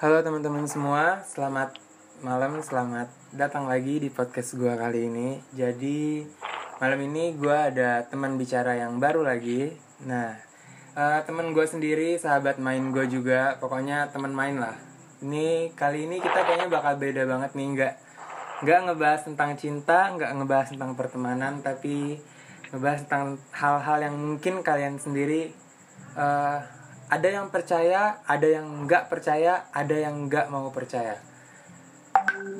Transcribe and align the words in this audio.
Halo 0.00 0.24
teman-teman 0.24 0.64
semua, 0.64 1.20
selamat 1.28 1.76
malam, 2.24 2.56
selamat 2.64 3.12
datang 3.36 3.68
lagi 3.68 4.00
di 4.00 4.08
podcast 4.08 4.56
gua 4.56 4.72
kali 4.72 5.12
ini. 5.12 5.44
Jadi 5.52 6.24
malam 6.80 7.04
ini 7.04 7.36
gua 7.36 7.68
ada 7.68 8.08
teman 8.08 8.40
bicara 8.40 8.80
yang 8.80 8.96
baru 8.96 9.20
lagi. 9.28 9.76
Nah, 10.08 10.40
eh, 10.96 11.20
teman 11.28 11.52
gua 11.52 11.68
sendiri, 11.68 12.16
sahabat 12.16 12.56
main 12.56 12.80
gua 12.96 13.04
juga, 13.04 13.60
pokoknya 13.60 14.08
teman 14.08 14.32
main 14.32 14.56
lah. 14.56 14.72
Ini 15.20 15.76
kali 15.76 16.08
ini 16.08 16.16
kita 16.16 16.48
kayaknya 16.48 16.72
bakal 16.72 16.96
beda 16.96 17.28
banget 17.28 17.52
nih, 17.52 17.68
nggak 17.76 17.94
nggak 18.64 18.78
ngebahas 18.88 19.20
tentang 19.28 19.52
cinta, 19.60 20.16
nggak 20.16 20.32
ngebahas 20.32 20.68
tentang 20.72 20.96
pertemanan, 20.96 21.60
tapi 21.60 22.16
ngebahas 22.72 23.04
tentang 23.04 23.36
hal-hal 23.52 24.00
yang 24.00 24.16
mungkin 24.16 24.64
kalian 24.64 24.96
sendiri 24.96 25.52
eh, 26.16 26.79
ada 27.10 27.28
yang 27.28 27.50
percaya, 27.50 28.22
ada 28.22 28.46
yang 28.46 28.86
nggak 28.86 29.10
percaya, 29.10 29.66
ada 29.74 29.96
yang 29.98 30.30
nggak 30.30 30.46
mau 30.46 30.70
percaya. 30.70 31.18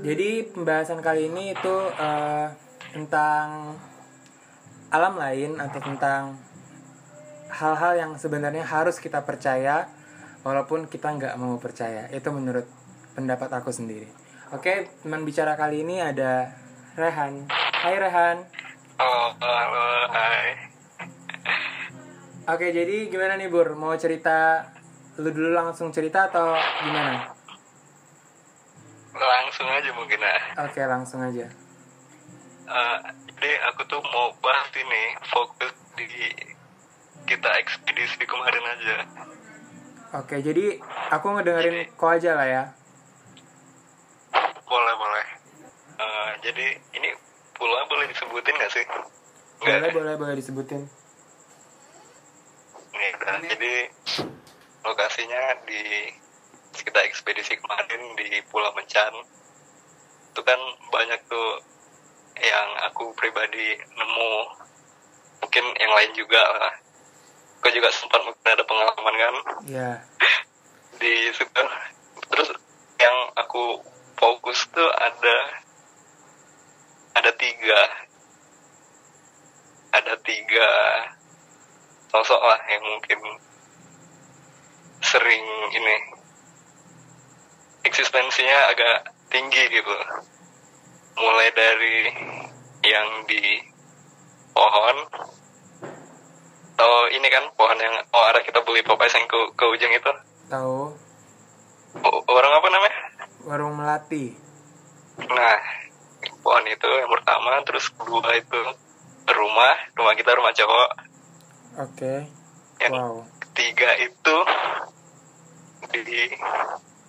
Jadi 0.03 0.51
pembahasan 0.51 0.99
kali 0.99 1.31
ini 1.31 1.55
itu 1.55 1.75
eh, 1.95 2.47
tentang 2.91 3.79
alam 4.91 5.15
lain 5.15 5.55
atau 5.63 5.79
tentang 5.79 6.35
hal-hal 7.55 7.93
yang 7.95 8.13
sebenarnya 8.19 8.67
harus 8.67 8.99
kita 8.99 9.23
percaya 9.23 9.87
walaupun 10.43 10.91
kita 10.91 11.15
nggak 11.15 11.39
mau 11.39 11.55
percaya. 11.63 12.11
Itu 12.11 12.35
menurut 12.35 12.67
pendapat 13.15 13.55
aku 13.55 13.71
sendiri. 13.71 14.11
Oke, 14.51 14.91
teman 15.07 15.23
bicara 15.23 15.55
kali 15.55 15.87
ini 15.87 16.03
ada 16.03 16.51
Rehan. 16.99 17.47
Hai 17.87 17.95
Rehan. 18.03 18.43
Oh, 18.99 19.31
halo, 19.39 20.11
hai. 20.11 20.70
Oke, 22.51 22.75
jadi 22.75 23.07
gimana 23.07 23.39
nih 23.39 23.47
Bur? 23.47 23.79
Mau 23.79 23.95
cerita 23.95 24.67
lu 25.23 25.31
dulu 25.31 25.55
langsung 25.55 25.95
cerita 25.95 26.27
atau 26.27 26.51
gimana? 26.83 27.31
Langsung 29.15 29.71
aja 29.71 29.91
mungkin 29.95 30.19
ah. 30.19 30.67
Oke, 30.67 30.83
langsung 30.83 31.23
aja. 31.23 31.47
Eh, 32.67 32.99
jadi 33.31 33.51
aku 33.71 33.87
tuh 33.87 34.03
mau 34.03 34.35
bahas 34.43 34.67
ini 34.75 35.15
fokus 35.31 35.71
di 35.95 36.11
kita 37.31 37.55
ekspedisi 37.55 38.19
kemarin 38.27 38.65
aja. 38.67 38.97
Oke, 40.19 40.43
jadi 40.43 40.83
aku 41.15 41.31
ngedengerin 41.31 41.95
kau 41.95 42.11
aja 42.11 42.35
lah 42.35 42.51
ya. 42.51 42.63
Boleh 44.67 44.95
boleh. 44.99 45.27
Eh, 46.03 46.31
jadi 46.43 46.67
ini 46.99 47.15
pulau 47.55 47.87
boleh 47.87 48.11
disebutin 48.11 48.59
gak 48.59 48.75
sih? 48.75 48.83
Boleh, 49.63 49.91
boleh, 49.95 50.15
boleh 50.19 50.35
disebutin. 50.35 51.00
Nih, 53.01 53.17
nah, 53.17 53.41
jadi 53.41 53.75
lokasinya 54.85 55.65
di 55.65 56.13
kita 56.85 57.01
ekspedisi 57.09 57.57
kemarin 57.57 58.13
di 58.21 58.45
Pulau 58.53 58.77
Mencan. 58.77 59.25
Itu 60.29 60.45
kan 60.45 60.61
banyak 60.93 61.21
tuh 61.25 61.65
yang 62.37 62.69
aku 62.93 63.09
pribadi 63.17 63.81
nemu. 63.97 64.35
Mungkin 65.41 65.65
yang 65.81 65.93
lain 65.97 66.13
juga 66.13 66.45
lah. 66.45 66.77
Aku 67.65 67.73
juga 67.73 67.89
sempat 67.89 68.21
mungkin 68.21 68.45
ada 68.45 68.65
pengalaman 68.69 69.15
kan 69.17 69.37
Ya, 69.65 69.91
di 71.01 71.33
situ. 71.33 71.65
Terus 72.29 72.53
yang 73.01 73.17
aku 73.33 73.81
fokus 74.21 74.69
tuh 74.77 74.93
ada 75.01 75.37
ada 77.17 77.33
tiga 77.33 77.81
ada 79.97 80.15
tiga 80.21 80.69
sosok 82.11 82.43
lah 82.43 82.61
yang 82.67 82.83
mungkin 82.83 83.19
sering 85.01 85.45
ini 85.73 85.97
eksistensinya 87.87 88.59
agak 88.75 89.15
tinggi 89.31 89.63
gitu. 89.71 89.95
Mulai 91.17 91.49
dari 91.55 91.97
yang 92.85 93.09
di 93.31 93.63
pohon. 94.53 94.97
Atau 96.81 97.13
ini 97.13 97.29
kan 97.29 97.45
pohon 97.55 97.77
yang 97.77 97.93
oh 98.09 98.25
ada 98.25 98.41
kita 98.41 98.65
beli 98.65 98.81
Popeyes 98.81 99.13
yang 99.13 99.29
ke, 99.29 99.39
ke 99.53 99.65
ujung 99.69 99.93
itu? 99.93 100.13
Tahu. 100.49 100.81
O- 102.01 102.25
orang 102.25 102.53
apa 102.57 102.69
namanya? 102.73 102.99
Warung 103.45 103.75
melati. 103.77 104.33
nah 105.21 105.61
pohon 106.41 106.65
itu 106.65 106.89
yang 106.89 107.13
pertama 107.13 107.61
terus 107.69 107.93
kedua 107.93 108.33
itu 108.33 108.61
rumah 109.29 109.77
rumah 109.93 110.17
kita 110.17 110.33
rumah 110.33 110.49
cowok 110.57 110.89
Oke. 111.77 112.27
yang 112.81 112.93
Wow. 112.93 113.15
ketiga 113.39 113.93
itu 114.01 114.37
di 115.93 116.23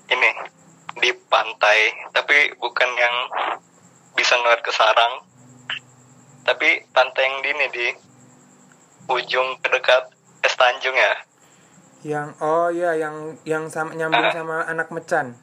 ini 0.07 0.29
di 0.97 1.09
pantai 1.25 1.79
tapi 2.11 2.51
bukan 2.57 2.89
yang 2.91 3.15
bisa 4.11 4.35
ngeliat 4.35 4.59
ke 4.59 4.69
sarang 4.69 5.23
tapi 6.43 6.83
pantai 6.91 7.23
yang 7.23 7.37
di 7.39 7.49
ini 7.49 7.65
di 7.71 7.87
ujung 9.07 9.55
terdekat 9.59 10.11
es 10.41 10.53
Tanjung 10.53 10.93
ya 10.93 11.13
Yang 12.01 12.27
oh 12.39 12.67
ya, 12.67 12.97
yang 12.97 13.15
yang 13.43 13.69
sama 13.69 13.93
nyambung 13.93 14.25
Ah. 14.25 14.33
sama 14.33 14.57
anak 14.65 14.89
mecan. 14.89 15.37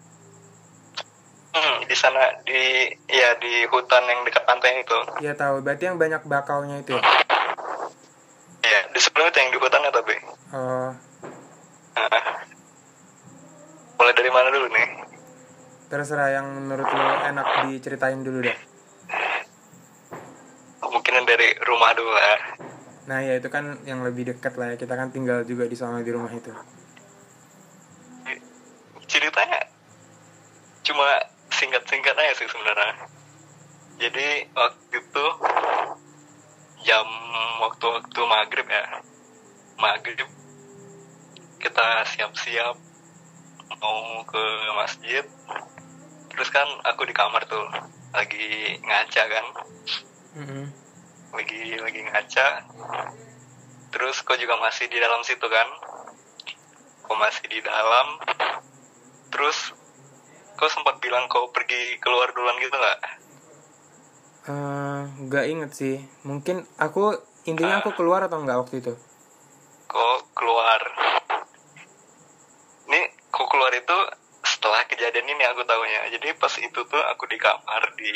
hmm, 1.49 1.77
di 1.87 1.95
sana 1.95 2.19
di 2.43 2.61
ya 3.06 3.31
di 3.39 3.62
hutan 3.65 4.03
yang 4.05 4.21
dekat 4.23 4.43
pantai 4.43 4.83
itu 4.83 4.99
Ya 5.19 5.33
tahu. 5.33 5.62
Berarti 5.62 5.87
yang 5.87 5.97
banyak 5.97 6.23
bakaunya 6.25 6.83
itu 6.83 6.93
ya. 6.93 7.03
Ya 8.88 8.94
di 8.97 9.00
sebelum 9.04 9.28
itu 9.28 9.37
yang 9.37 9.50
di 9.53 9.59
hutan 9.60 9.84
ya 9.84 9.93
tapi 9.93 10.15
Nah, 10.49 10.97
mulai 13.99 14.15
dari 14.16 14.31
mana 14.32 14.49
dulu 14.49 14.66
nih 14.72 14.88
terserah 15.93 16.28
yang 16.41 16.47
menurut 16.49 16.88
lo 16.88 17.06
enak 17.28 17.69
diceritain 17.69 18.21
dulu 18.25 18.44
deh. 18.44 18.59
mungkin 20.88 21.21
dari 21.28 21.53
rumah 21.69 21.93
dulu 21.93 22.12
lah 22.12 22.41
Nah, 23.09 23.25
ya 23.25 23.41
itu 23.41 23.49
kan 23.49 23.81
yang 23.88 24.04
lebih 24.04 24.28
dekat 24.28 24.60
lah 24.60 24.76
ya. 24.76 24.76
Kita 24.76 24.93
kan 24.93 25.09
tinggal 25.09 25.41
juga 25.49 25.65
di 25.65 25.72
sana 25.72 26.05
di 26.05 26.12
rumah 26.12 26.28
itu. 26.28 26.53
ceritanya 29.09 29.65
cuma 30.84 31.09
singkat-singkat 31.49 32.12
aja 32.12 32.32
sih 32.37 32.44
sebenarnya. 32.44 33.09
Jadi 33.97 34.53
waktu 34.53 35.00
itu 35.00 35.25
jam 36.84 37.09
waktu-waktu 37.65 38.20
maghrib 38.38 38.71
ya, 38.71 39.03
maghrib 39.82 40.31
kita 41.59 42.06
siap-siap 42.06 42.78
mau 43.82 44.22
ke 44.22 44.44
masjid. 44.78 45.26
Terus 46.31 46.49
kan 46.54 46.71
aku 46.87 47.03
di 47.03 47.10
kamar 47.10 47.43
tuh 47.50 47.66
lagi 48.15 48.78
ngaca 48.78 49.22
kan, 49.26 49.47
lagi 51.34 51.62
lagi 51.82 52.00
ngaca. 52.06 52.47
Terus 53.91 54.22
kau 54.22 54.38
juga 54.38 54.55
masih 54.62 54.87
di 54.87 55.03
dalam 55.03 55.19
situ 55.26 55.43
kan? 55.50 55.69
Kau 57.03 57.19
masih 57.19 57.43
di 57.50 57.59
dalam. 57.59 58.22
Terus 59.34 59.75
kau 60.55 60.70
sempat 60.70 61.03
bilang 61.03 61.26
kau 61.26 61.50
pergi 61.50 61.99
keluar 61.99 62.31
duluan 62.31 62.55
gitu 62.62 62.78
nggak? 62.78 63.00
Eh, 64.47 65.00
nggak 65.26 65.44
inget 65.50 65.70
sih. 65.75 65.97
Mungkin 66.22 66.70
aku 66.78 67.19
intinya 67.48 67.81
aku 67.81 67.97
keluar 67.97 68.28
atau 68.28 68.44
enggak 68.44 68.60
waktu 68.60 68.84
itu? 68.84 68.92
Kau 69.88 70.20
keluar. 70.36 70.81
Ini 72.88 73.00
kau 73.32 73.48
keluar 73.48 73.72
itu 73.72 73.97
setelah 74.44 74.84
kejadian 74.84 75.25
ini 75.32 75.44
aku 75.48 75.64
tahunya. 75.64 76.12
Jadi 76.12 76.28
pas 76.37 76.53
itu 76.60 76.81
tuh 76.84 77.03
aku 77.08 77.25
di 77.25 77.41
kamar 77.41 77.82
di 77.97 78.12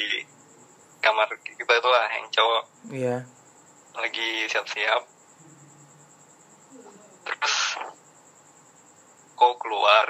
kamar 1.01 1.29
kita 1.43 1.73
itu 1.73 1.89
lah 1.91 2.07
yang 2.15 2.27
cowok 2.31 2.63
Iya. 2.93 3.17
lagi 3.97 4.29
siap-siap. 4.49 5.03
Terus 7.25 7.57
kau 9.35 9.57
keluar. 9.59 10.07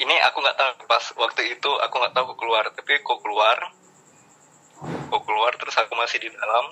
Ini 0.00 0.14
aku 0.26 0.42
nggak 0.42 0.58
tahu 0.58 0.70
pas 0.88 1.04
waktu 1.14 1.54
itu 1.54 1.70
aku 1.70 1.94
nggak 2.00 2.14
tahu 2.16 2.24
kau 2.34 2.38
keluar, 2.42 2.64
tapi 2.72 2.98
kau 3.04 3.20
keluar. 3.22 3.58
Kau 5.12 5.20
keluar 5.22 5.52
terus 5.60 5.76
aku 5.78 5.94
masih 5.94 6.18
di 6.18 6.28
dalam 6.32 6.66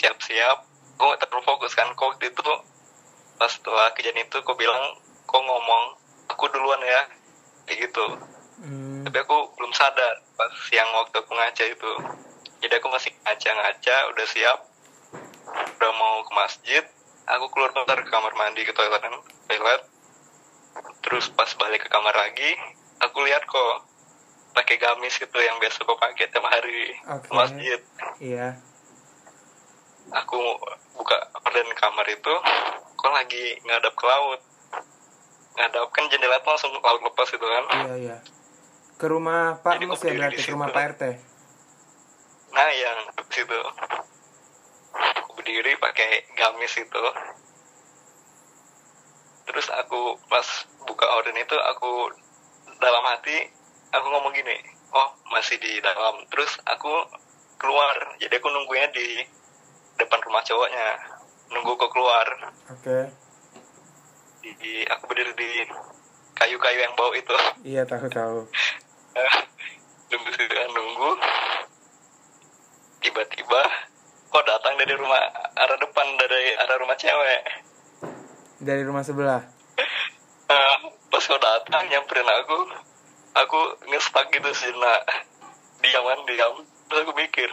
siap-siap. 0.00 0.58
Nggak 0.96 1.20
terlalu 1.28 1.44
fokus 1.44 1.72
kan? 1.76 1.88
Kau 1.96 2.12
waktu 2.12 2.32
itu 2.32 2.40
pas 3.40 3.48
setelah 3.48 3.88
kejadian 3.96 4.28
itu 4.28 4.36
kau 4.44 4.52
bilang 4.52 5.00
kau 5.24 5.40
ngomong 5.40 5.96
aku 6.28 6.44
duluan 6.52 6.80
ya 6.84 7.00
kayak 7.64 7.88
gitu. 7.88 8.06
Hmm, 8.60 9.08
Tapi 9.08 9.16
aku 9.24 9.56
belum 9.56 9.72
sadar 9.72 10.20
pas 10.36 10.52
yang 10.72 10.88
waktu 10.92 11.16
aku 11.16 11.32
ngaca 11.32 11.64
itu. 11.64 11.92
Jadi 12.60 12.74
aku 12.76 12.92
masih 12.92 13.08
ngaca-ngaca, 13.24 13.96
udah 14.12 14.26
siap, 14.28 14.58
udah 15.80 15.92
mau 15.96 16.20
ke 16.20 16.32
masjid. 16.36 16.84
Aku 17.24 17.48
keluar 17.48 17.72
bentar 17.72 17.96
ke 17.96 18.08
kamar 18.12 18.36
mandi 18.36 18.68
ke 18.68 18.72
toilet 18.76 19.00
kan, 19.00 19.16
toilet. 19.48 19.82
Terus 21.00 21.32
pas 21.32 21.48
balik 21.56 21.80
ke 21.84 21.88
kamar 21.88 22.12
lagi, 22.12 22.52
aku 23.00 23.24
lihat 23.24 23.48
kok 23.48 23.88
pakai 24.52 24.76
gamis 24.76 25.16
gitu 25.16 25.38
yang 25.40 25.56
biasa 25.56 25.80
kok 25.80 25.96
pakai 25.96 26.28
tiap 26.28 26.44
hari 26.44 26.92
ke 27.00 27.32
masjid. 27.32 27.80
iya. 28.20 28.60
Aku 30.10 30.38
buka 30.94 31.16
gorden 31.32 31.68
kamar 31.74 32.06
itu, 32.10 32.34
kok 32.94 33.12
lagi 33.12 33.44
ngadap 33.64 33.94
ke 33.94 34.06
laut. 34.06 34.40
ngadap 35.50 35.90
kan 35.92 36.06
jendela 36.08 36.40
tuh 36.40 36.50
langsung 36.56 36.72
laut 36.72 37.02
lepas 37.04 37.28
itu 37.28 37.42
kan 37.42 37.64
Iya 37.84 37.94
iya. 38.00 38.16
Ke 38.96 39.06
rumah 39.10 39.58
Pak 39.60 39.76
Jadi 39.76 39.84
Mus 39.90 39.98
aku 40.00 40.06
ya 40.08 40.14
berarti 40.16 40.40
ke 40.40 40.52
rumah. 40.54 40.68
Pak 40.72 40.84
RT. 40.96 41.02
nah 42.50 42.70
yang 42.70 42.98
di 43.14 43.22
situ 43.30 43.60
aku 44.94 45.30
berdiri 45.38 45.78
pakai 45.78 46.10
gamis 46.34 46.74
itu 46.76 47.02
terus 49.46 49.66
aku 49.70 50.18
pas 50.26 50.46
buka 50.86 51.06
orden 51.18 51.38
itu 51.38 51.56
aku 51.74 52.10
dalam 52.78 53.04
hati 53.06 53.50
aku 53.90 54.06
ngomong 54.06 54.34
gini 54.34 54.54
oh 54.90 55.08
masih 55.30 55.58
di 55.58 55.78
dalam 55.82 56.22
terus 56.30 56.58
aku 56.66 56.90
keluar 57.58 57.94
jadi 58.18 58.34
aku 58.38 58.48
nunggunya 58.50 58.90
di 58.90 59.22
depan 60.00 60.20
rumah 60.24 60.42
cowoknya. 60.42 60.88
Nunggu 61.50 61.72
kok 61.76 61.92
keluar. 61.92 62.26
Oke. 62.72 62.98
di, 64.40 64.50
di- 64.56 64.88
aku 64.88 65.04
berdiri 65.04 65.36
di 65.36 65.50
kayu-kayu 66.32 66.80
yang 66.80 66.96
bau 66.96 67.12
itu. 67.12 67.36
Iya 67.60 67.84
tahu 67.84 68.08
tahu. 68.08 68.48
nunggu 70.10 70.30
situ 70.32 70.48
kan, 70.48 70.68
nunggu. 70.72 71.10
Tiba-tiba 73.04 73.62
kok 74.30 74.44
datang 74.48 74.74
dari 74.80 74.94
rumah 74.96 75.20
arah 75.58 75.76
depan 75.76 76.06
dari 76.16 76.56
arah 76.56 76.76
rumah 76.80 76.96
cewek? 76.96 77.42
Dari 78.64 78.82
rumah 78.84 79.04
sebelah. 79.04 79.42
Eh, 80.50 80.76
pas 81.12 81.24
kau 81.24 81.40
datang 81.40 81.84
nyamperin 81.88 82.26
aku 82.26 82.58
aku 83.36 83.60
ngestak 83.92 84.32
gitu 84.32 84.50
sejenak 84.56 85.00
diaman 85.84 86.24
diam. 86.24 86.64
Terus 86.88 87.00
aku 87.04 87.12
mikir 87.14 87.50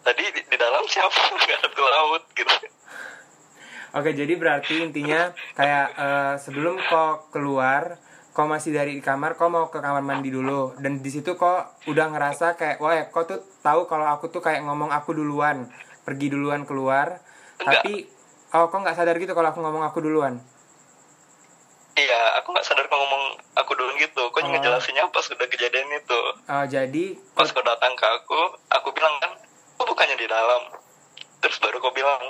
tadi 0.00 0.22
di, 0.28 0.40
di 0.42 0.56
dalam 0.56 0.84
siapa 0.84 1.20
nggak 1.36 1.60
ada 1.64 1.82
laut 1.88 2.24
gitu 2.32 2.54
Oke, 3.90 4.12
jadi 4.12 4.36
berarti 4.36 4.84
intinya 4.84 5.32
kayak 5.54 5.86
eh, 5.96 6.34
sebelum 6.38 6.76
kau 6.82 7.24
keluar, 7.30 7.96
kau 8.30 8.44
masih 8.44 8.70
dari 8.70 9.00
kamar, 9.00 9.32
kau 9.34 9.48
mau 9.48 9.72
ke 9.72 9.80
kamar 9.80 10.04
mandi 10.04 10.28
dulu, 10.28 10.76
dan 10.76 11.00
di 11.00 11.08
situ 11.08 11.32
kau 11.34 11.56
udah 11.86 12.12
ngerasa 12.12 12.52
kayak, 12.52 12.76
wah, 12.78 12.92
kau 13.08 13.24
tuh 13.24 13.40
tahu 13.58 13.88
kalau 13.88 14.04
aku 14.06 14.28
tuh 14.28 14.38
kayak 14.38 14.60
ngomong 14.60 14.92
aku 14.92 15.16
duluan, 15.16 15.72
pergi 16.04 16.28
duluan 16.28 16.62
keluar, 16.62 17.24
Enggak. 17.56 17.80
tapi 17.80 18.04
oh 18.52 18.68
kau 18.68 18.76
nggak 18.78 18.92
sadar 18.92 19.16
gitu 19.16 19.32
kalau 19.32 19.48
aku 19.48 19.58
ngomong 19.58 19.80
aku 19.82 19.98
duluan. 19.98 20.36
iya 21.96 22.38
aku 22.38 22.52
nggak 22.52 22.62
sadar 22.62 22.86
kau 22.86 22.94
ngomong 22.96 23.24
aku 23.56 23.72
dulu 23.72 23.90
gitu 23.96 24.22
kok 24.28 24.38
Oh. 24.38 24.48
ngejelasinnya 24.48 25.08
pas 25.10 25.26
udah 25.26 25.48
kejadian 25.48 25.88
itu 25.90 26.20
Oh, 26.46 26.64
jadi 26.64 27.04
pas 27.34 27.48
kau 27.48 27.58
datang 27.60 27.90
ke 27.92 28.06
aku 28.06 28.38
aku 28.68 28.88
bilang 28.92 29.16
kan 29.18 29.32
kok 29.34 29.47
bukannya 29.98 30.14
di 30.14 30.30
dalam. 30.30 30.62
Terus 31.42 31.58
baru 31.58 31.82
kau 31.82 31.90
bilang 31.90 32.22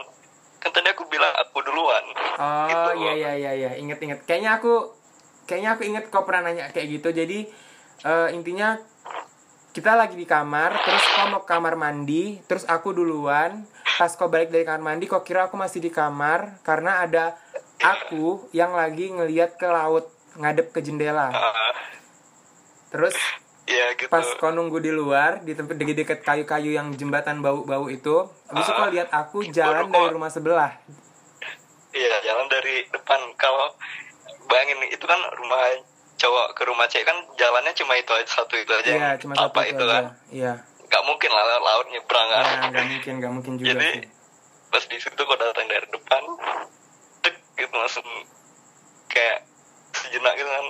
kan 0.57 0.73
tadi 0.73 0.89
aku 0.89 1.05
bilang 1.05 1.37
aku 1.37 1.61
duluan. 1.61 2.01
Oh 2.41 2.65
Gitu. 2.65 2.91
iya 3.05 3.13
iya 3.13 3.33
iya 3.37 3.53
iya. 3.53 3.71
Inget 3.77 4.01
inget 4.01 4.25
kayaknya 4.25 4.57
aku 4.57 4.97
kayaknya 5.45 5.77
aku 5.77 5.83
inget 5.85 6.09
kau 6.09 6.25
pernah 6.25 6.49
nanya 6.49 6.73
kayak 6.73 6.97
gitu. 6.97 7.13
Jadi 7.13 7.45
eh, 8.03 8.29
intinya 8.33 8.81
kita 9.77 10.01
lagi 10.01 10.17
di 10.17 10.25
kamar 10.25 10.81
terus 10.81 11.05
kau 11.13 11.29
mau 11.29 11.45
ke 11.45 11.53
kamar 11.53 11.77
mandi 11.77 12.41
terus 12.49 12.65
aku 12.65 12.97
duluan. 12.97 13.69
Pas 14.01 14.17
kau 14.17 14.33
balik 14.33 14.49
dari 14.49 14.65
kamar 14.65 14.81
mandi 14.81 15.05
kau 15.05 15.21
kira 15.21 15.53
aku 15.53 15.61
masih 15.61 15.85
di 15.85 15.93
kamar 15.93 16.65
karena 16.65 17.05
ada 17.05 17.37
aku 17.85 18.49
yang 18.57 18.73
lagi 18.73 19.13
ngeliat 19.13 19.61
ke 19.61 19.69
laut 19.69 20.09
ngadep 20.41 20.73
ke 20.73 20.81
jendela. 20.81 21.29
Ah, 21.29 21.77
terus 22.89 23.13
iya 23.69 23.87
gitu. 23.95 24.09
Pas 24.09 24.25
kau 24.35 24.49
nunggu 24.49 24.79
di 24.79 24.91
luar 24.91 25.41
di 25.41 25.53
tempat 25.53 25.77
di 25.77 25.93
dekat 25.93 26.21
kayu-kayu 26.21 26.73
yang 26.73 26.89
jembatan 26.93 27.39
bau-bau 27.39 27.87
itu 27.87 28.17
habis 28.47 28.65
itu 28.65 28.73
kau 28.73 28.89
lihat 28.89 29.09
aku 29.11 29.45
jalan 29.49 29.87
dari 29.87 29.95
kau- 30.03 30.15
rumah 30.15 30.29
sebelah. 30.29 30.73
Iya 31.91 32.15
jalan 32.23 32.49
dari 32.49 32.85
depan. 32.89 33.21
Kalau 33.35 33.77
bayangin 34.47 34.89
itu 34.89 35.05
kan 35.05 35.21
rumah 35.35 35.61
cowok 36.17 36.47
ke 36.53 36.63
rumah 36.65 36.85
cewek 36.85 37.07
kan 37.07 37.19
jalannya 37.35 37.71
cuma 37.73 37.95
itu 37.95 38.11
aja 38.11 38.27
satu 38.35 38.55
itu 38.55 38.73
aja 38.75 38.91
iya 38.91 39.11
cuma 39.15 39.39
satu 39.39 39.45
apa 39.49 39.61
itu 39.65 39.77
itu 39.77 39.85
aja. 39.85 39.93
kan? 39.93 40.05
Iya. 40.29 40.53
Nggak 40.89 41.03
mungkin 41.05 41.31
lah 41.31 41.45
laut 41.61 41.87
nyebrang 41.89 42.29
kan. 42.29 42.43
Ya, 42.43 42.57
nggak 42.67 42.87
mungkin, 42.89 43.13
nggak 43.21 43.33
mungkin 43.33 43.53
juga 43.55 43.69
Jadi, 43.71 43.89
sih. 43.93 44.03
pas 44.69 44.85
di 44.85 44.97
situ 44.99 45.17
kok 45.17 45.39
datang 45.39 45.65
dari 45.65 45.87
depan 45.87 46.23
tek 47.21 47.35
gitu 47.55 47.73
langsung 47.73 48.07
kayak 49.07 49.45
sejenak 49.93 50.35
gitu 50.35 50.49
kan 50.49 50.67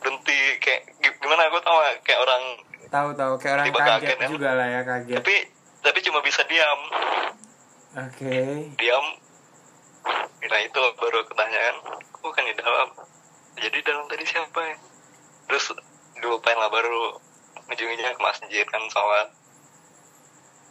berhenti 0.00 0.38
kayak 0.58 0.80
gi- 0.96 1.16
gimana 1.16 1.46
aku 1.46 1.60
tau 1.60 1.76
nggak? 1.76 1.96
kayak 2.02 2.20
orang 2.20 2.42
Tahu 2.90 3.08
tahu 3.14 3.32
kayak 3.36 3.54
orang 3.54 3.66
kaget 3.68 3.86
kaget, 4.02 4.18
ya. 4.18 4.28
juga 4.28 4.50
lah 4.52 4.66
ya 4.66 4.80
kaget. 4.82 5.16
tapi 5.16 5.34
tapi 5.80 5.98
cuma 6.00 6.18
bisa 6.20 6.42
diam 6.44 6.80
Oke. 8.00 8.38
diam 8.74 9.06
nah 10.42 10.58
itu 10.58 10.80
baru 10.96 11.16
aku 11.20 11.32
tanyakan 11.32 11.76
kok 11.84 12.20
bukan 12.20 12.42
di 12.42 12.54
dalam 12.54 12.88
jadi 13.54 13.78
dalam 13.80 14.04
tadi 14.06 14.24
siapa 14.24 14.58
ya 14.58 14.76
terus 15.46 15.70
dilupain 16.14 16.56
lah 16.56 16.68
baru 16.68 17.14
ujung-ujungnya 17.66 18.12
ke 18.12 18.20
masjid 18.20 18.64
kan 18.64 18.82
sholat 18.86 19.28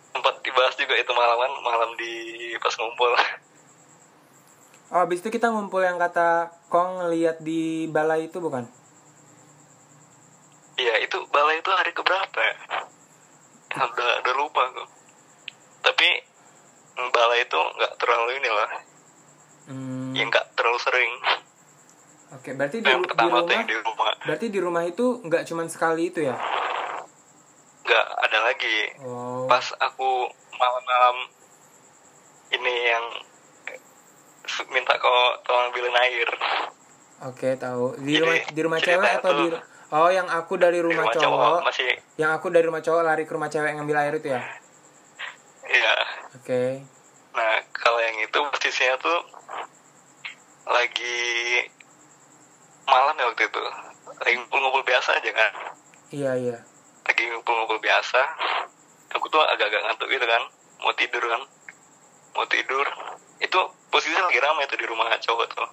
sempat 0.09 0.35
dibahas 0.41 0.75
juga 0.75 0.93
itu 0.93 1.11
malaman 1.11 1.51
malam 1.61 1.89
di 1.95 2.13
pas 2.57 2.73
ngumpul 2.75 3.13
Oh, 4.89 5.05
habis 5.05 5.21
itu 5.21 5.29
kita 5.29 5.47
ngumpul 5.47 5.79
yang 5.79 6.01
kata 6.01 6.49
Kong 6.65 6.97
ngeliat 6.97 7.37
di 7.37 7.85
balai 7.85 8.25
itu 8.25 8.41
bukan? 8.41 8.65
Iya 10.79 10.95
itu 11.03 11.17
balai 11.29 11.59
itu 11.59 11.69
hari 11.69 11.91
keberapa 11.91 12.39
ya? 12.39 12.55
Udah 13.75 14.09
udah 14.23 14.33
lupa 14.39 14.63
aku 14.71 14.83
tapi 15.79 16.07
mm, 16.99 17.09
balai 17.11 17.43
itu 17.43 17.59
nggak 17.59 17.93
terlalu 17.97 18.31
ini 18.39 18.49
lah. 18.51 18.69
Hmm, 19.69 20.11
yang 20.17 20.27
nggak 20.27 20.57
terlalu 20.57 20.79
sering. 20.81 21.11
Oke, 22.29 22.53
berarti 22.53 22.77
di, 22.81 22.89
yang 22.89 23.01
di 23.01 23.09
tuh 23.09 23.17
rumah 23.25 23.41
yang 23.49 23.65
di 23.65 23.77
rumah. 23.81 24.13
berarti 24.21 24.45
di 24.53 24.59
rumah 24.61 24.83
itu 24.85 25.05
nggak 25.25 25.43
cuman 25.49 25.67
sekali 25.69 26.13
itu 26.13 26.25
ya? 26.25 26.35
nggak 27.89 28.05
ada 28.21 28.39
lagi. 28.45 28.77
Oh. 29.01 29.49
pas 29.49 29.65
aku 29.81 30.29
malam-malam 30.53 31.15
ini 32.53 32.73
yang 32.85 33.05
minta 34.69 34.93
kau 35.01 35.41
tolong 35.41 35.73
ambilin 35.73 35.97
air. 36.05 36.29
Oke, 37.25 37.57
tahu. 37.57 37.97
Di 37.99 38.15
Jadi, 38.15 38.21
rumah 38.21 38.35
di 38.45 38.61
rumah 38.61 38.79
cewek 38.79 39.11
atau 39.19 39.31
di 39.35 39.45
tuh- 39.49 39.63
Oh, 39.89 40.05
yang 40.13 40.29
aku 40.29 40.53
dari 40.61 40.85
rumah, 40.85 41.09
rumah 41.09 41.17
cowok. 41.17 41.25
cowok 41.25 41.59
masih 41.65 41.89
Yang 42.21 42.31
aku 42.37 42.47
dari 42.53 42.65
rumah 42.69 42.81
cowok 42.85 43.01
lari 43.01 43.23
ke 43.25 43.33
rumah 43.33 43.49
cewek 43.49 43.73
ngambil 43.73 43.97
air 43.97 44.13
itu 44.21 44.29
ya? 44.29 44.41
iya. 45.65 45.95
Oke. 46.37 46.85
nah 47.33 47.61
kalau 47.73 47.97
yang 48.01 48.17
itu 48.21 48.37
posisinya 48.37 48.97
tuh 49.01 49.19
lagi 50.69 51.17
malam 52.85 53.17
ya 53.17 53.25
waktu 53.33 53.49
itu. 53.49 53.63
Lagi 54.19 54.33
ngumpul-ngumpul 54.37 54.83
biasa 54.85 55.09
aja 55.17 55.31
kan? 55.33 55.51
Iya, 56.13 56.31
iya. 56.37 56.57
lagi 57.09 57.23
ngumpul-ngumpul 57.33 57.81
biasa. 57.81 58.21
Aku 59.17 59.25
tuh 59.33 59.41
agak-agak 59.41 59.89
ngantuk 59.89 60.09
gitu 60.13 60.25
kan? 60.25 60.41
Mau 60.85 60.93
tidur 60.93 61.23
kan? 61.25 61.41
Mau 62.37 62.45
tidur. 62.45 62.85
Itu 63.41 63.59
posisinya 63.89 64.29
lagi 64.29 64.37
ramai 64.37 64.69
tuh 64.69 64.77
di 64.77 64.85
rumah 64.85 65.09
cowok 65.17 65.49
tuh. 65.49 65.69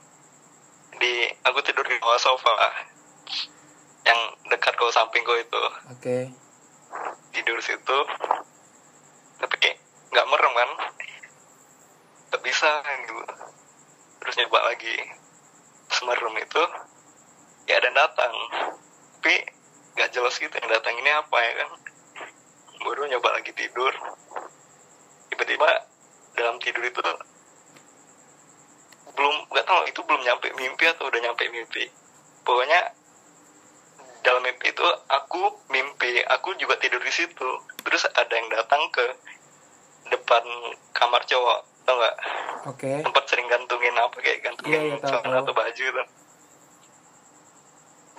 Di 1.05 1.29
aku 1.45 1.61
tidur 1.61 1.85
di 1.85 2.01
bawah 2.01 2.17
sofa 2.17 2.96
yang 4.07 4.21
dekat 4.47 4.73
kau 4.79 4.91
samping 4.95 5.27
kau 5.27 5.35
itu. 5.35 5.63
Oke. 5.91 6.19
tidur 7.35 7.59
situ. 7.61 7.99
Tapi 9.37 9.55
kayak 9.61 9.77
nggak 10.15 10.27
merem 10.31 10.53
kan? 10.57 10.71
Nggak 12.33 12.43
bisa 12.47 12.71
gitu. 12.87 13.23
Terus 14.23 14.35
nyoba 14.41 14.73
lagi. 14.73 14.97
Semerem 15.93 16.35
itu 16.41 16.63
ya 17.67 17.83
ada 17.83 17.87
yang 17.91 17.99
datang. 17.99 18.33
Tapi 19.21 19.35
nggak 19.99 20.11
jelas 20.15 20.35
gitu 20.39 20.55
yang 20.55 20.71
datang 20.71 20.95
ini 20.97 21.11
apa 21.13 21.39
ya 21.43 21.53
kan? 21.61 21.71
Baru 22.87 23.05
nyoba 23.11 23.37
lagi 23.37 23.53
tidur. 23.53 23.93
Tiba-tiba 25.29 25.69
dalam 26.39 26.57
tidur 26.63 26.85
itu 26.87 27.01
belum 29.17 29.35
nggak 29.49 29.67
tahu 29.67 29.81
itu 29.89 30.01
belum 30.05 30.23
nyampe 30.23 30.49
mimpi 30.55 30.85
atau 30.89 31.09
udah 31.09 31.21
nyampe 31.21 31.45
mimpi. 31.49 31.89
Pokoknya 32.45 32.95
dalam 34.27 34.43
mimpi 34.43 34.75
itu 34.75 34.87
aku 35.07 35.43
mimpi 35.71 36.19
aku 36.27 36.59
juga 36.59 36.75
tidur 36.83 36.99
di 36.99 37.15
situ. 37.15 37.49
Terus 37.87 38.03
ada 38.11 38.35
yang 38.35 38.51
datang 38.51 38.83
ke 38.91 39.07
depan 40.11 40.43
kamar 40.91 41.23
cowok 41.31 41.59
tau 41.87 41.95
nggak? 41.95 42.17
Oke. 42.67 42.91
tempat 42.99 43.25
sering 43.31 43.47
gantungin 43.47 43.95
apa 43.95 44.19
kayak 44.19 44.43
gantungin 44.43 44.75
Iya, 44.75 44.83
iya, 44.91 44.97
tahu, 44.99 45.23
celana 45.23 45.39
atau 45.47 45.55
baju 45.55 45.79
gitu 45.79 46.03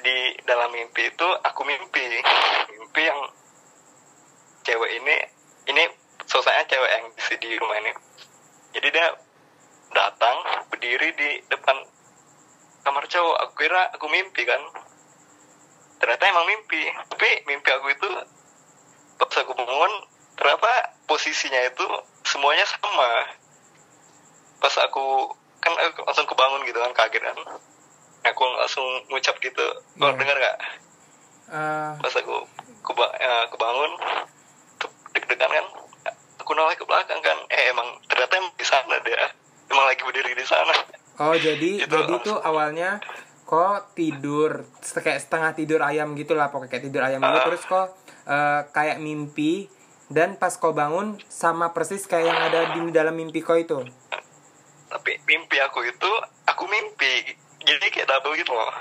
di 0.08 0.40
dalam 0.48 0.72
mimpi 0.72 1.12
itu 1.12 1.28
aku 1.44 1.62
mimpi. 1.68 2.06
Mimpi 2.72 3.02
yang 3.04 3.20
cewek 4.64 4.92
ini 5.04 5.16
ini 5.68 5.84
sosoknya 6.24 6.64
cewek 6.72 6.92
yang 6.96 7.06
di, 7.12 7.36
di 7.44 7.50
rumah 7.60 7.78
ini. 7.84 7.92
Jadi 8.72 8.88
dia 8.96 9.08
datang 9.92 10.38
berdiri 10.72 11.12
di 11.12 11.30
depan 11.52 11.76
kamar 12.88 13.04
cowok. 13.12 13.36
Aku 13.44 13.54
kira 13.60 13.92
aku 13.92 14.08
mimpi 14.08 14.48
kan 14.48 14.64
ternyata 15.98 16.24
emang 16.25 16.46
mimpi. 16.46 16.82
Tapi 17.08 17.27
mimpi 17.46 17.70
aku 17.70 17.88
itu 17.89 18.10
pas 19.18 19.34
aku 19.36 19.51
bangun 19.54 19.94
ternyata 20.38 20.72
posisinya 21.06 21.62
itu 21.66 21.86
semuanya 22.24 22.66
sama. 22.66 23.10
Pas 24.58 24.74
aku 24.80 25.34
kan 25.58 25.74
aku 25.74 26.01
langsung 26.04 26.25
kebangun 26.25 26.62
gitu 26.63 26.77
kan 26.77 26.94
kaget 26.96 27.24
kan. 27.24 27.38
Aku 28.25 28.42
langsung 28.56 28.86
ngucap 29.08 29.38
gitu. 29.39 29.66
Kau 29.96 30.08
Iya. 30.08 30.18
dengar 30.18 30.38
nggak? 30.38 30.58
Eh, 31.48 31.92
pas 32.04 32.13
aku 32.13 32.36
keba 32.84 33.06
eh, 33.16 33.46
kebangun 33.50 33.92
deg-degan 35.13 35.48
kan 35.50 35.66
aku 36.38 36.51
noleh 36.54 36.75
ke 36.75 36.84
belakang 36.84 37.20
kan. 37.20 37.38
Eh 37.50 37.72
emang 37.72 37.88
ternyata 38.06 38.38
emang 38.38 38.54
di 38.54 38.66
sana 38.66 38.96
dia. 39.01 39.32
Emang 39.68 39.86
lagi 39.86 40.01
berdiri 40.01 40.32
di 40.32 40.46
sana. 40.46 40.72
Oh 41.18 41.34
jadi 41.34 41.70
Itu 41.84 41.89
jadi 41.89 42.13
tuh 42.22 42.38
awalnya 42.39 43.01
kok 43.48 43.96
tidur 43.96 44.68
kayak 44.84 45.24
setengah 45.24 45.56
tidur 45.56 45.80
ayam 45.80 46.12
gitu 46.13 46.36
lah 46.36 46.51
pokoknya 46.51 46.68
kayak 46.70 46.84
tidur 46.84 47.00
ayam 47.00 47.24
gitu 47.24 47.39
terus 47.48 47.63
kok 47.63 47.96
eh, 48.27 48.62
kayak 48.70 49.00
mimpi 49.00 49.72
dan 50.08 50.36
pas 50.36 50.51
kau 50.51 50.72
bangun 50.72 51.16
sama 51.25 51.72
persis 51.72 52.04
kayak 52.04 52.27
yang 52.27 52.39
ada 52.42 52.60
di 52.75 52.92
dalam 52.92 53.12
mimpi 53.12 53.39
kau 53.39 53.56
itu. 53.56 53.75
Tapi 54.88 55.12
mimpi 55.24 55.60
aku 55.60 55.84
itu 55.84 56.12
aku 56.44 56.63
mimpi. 56.63 57.36
Jadi 57.60 57.86
kayak 57.88 58.08
double 58.08 58.36
gitu 58.36 58.51
loh. 58.51 58.72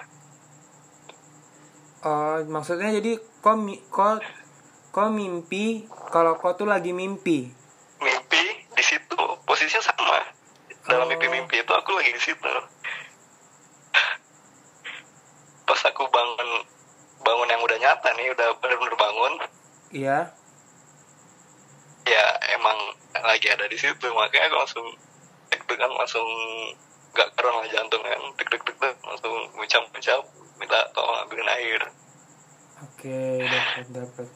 Oh 2.03 2.39
maksudnya 2.47 2.95
jadi 2.95 3.19
kau 3.39 3.59
mi- 3.59 3.83
kau 3.87 4.23
kau 4.91 5.11
mimpi 5.11 5.83
kalau 6.11 6.39
kau 6.39 6.55
tuh 6.55 6.63
lagi 6.65 6.95
mimpi? 6.95 7.51
Mimpi 7.99 8.43
di 8.71 8.83
situ 8.83 9.19
posisinya 9.43 9.83
sama. 9.83 10.23
Dalam 10.87 11.07
Oh. 11.07 11.11
mimpi-mimpi 11.11 11.59
itu 11.59 11.73
aku 11.73 11.91
lagi 11.91 12.11
di 12.11 12.23
situ 12.23 12.51
pas 15.67 15.75
aku 15.93 16.05
bangun 16.11 16.51
bangun 17.23 17.49
yang 17.51 17.63
udah 17.63 17.79
nyata 17.79 18.09
nih 18.15 18.31
udah 18.35 18.49
bener-bener 18.63 18.97
bangun. 18.97 19.33
Iya. 19.91 20.19
Ya 22.07 22.25
emang 22.55 22.79
lagi 23.17 23.51
ada 23.51 23.67
di 23.67 23.79
situ 23.79 24.07
makanya 24.15 24.47
aku 24.53 24.57
langsung 24.63 24.87
deg-degan 25.51 25.91
langsung 25.95 26.27
gak 27.17 27.33
keron 27.35 27.59
lah 27.63 27.69
jantung 27.71 28.03
kan. 28.03 28.21
Deg-deg-deg 28.39 28.97
langsung 29.03 29.35
ngucap-ngucap 29.57 30.23
minta 30.57 30.81
tolong 30.95 31.17
ambilin 31.27 31.51
air. 31.51 31.83
Oke 32.77 33.41
dapat 33.41 33.89
dapat 33.89 34.29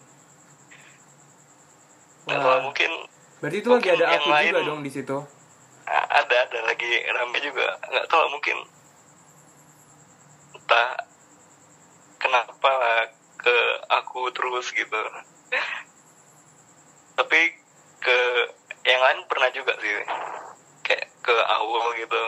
nah, 2.24 2.36
Wah. 2.36 2.40
kalau 2.40 2.60
mungkin 2.72 2.90
berarti 3.40 3.56
itu 3.60 3.68
lagi 3.68 3.88
mungkin 3.88 3.92
ada 4.00 4.04
yang 4.04 4.24
aku 4.24 4.28
juga 4.32 4.36
lain- 4.40 4.68
dong 4.68 4.80
di 4.84 4.92
situ? 4.92 5.16
Ada 5.90 6.36
ada 6.46 6.58
lagi 6.64 6.90
rame 7.10 7.38
juga. 7.42 7.66
Nggak 7.90 8.06
tahu 8.08 8.24
mungkin 8.30 8.56
entah 10.54 10.88
kenapa 12.20 12.72
ke 13.40 13.56
aku 13.88 14.28
terus 14.30 14.68
gitu 14.70 15.02
tapi 17.16 17.40
ke 18.00 18.18
yang 18.84 19.00
lain 19.00 19.20
pernah 19.28 19.48
juga 19.52 19.72
sih 19.80 19.92
kayak 20.84 21.08
ke 21.20 21.34
awal 21.48 21.92
gitu 21.96 22.22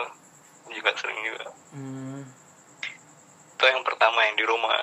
juga 0.73 0.89
sering 0.97 1.19
juga 1.21 1.47
hmm. 1.77 2.21
itu 3.53 3.63
yang 3.63 3.83
pertama 3.85 4.19
yang 4.25 4.37
di 4.37 4.45
rumah 4.45 4.77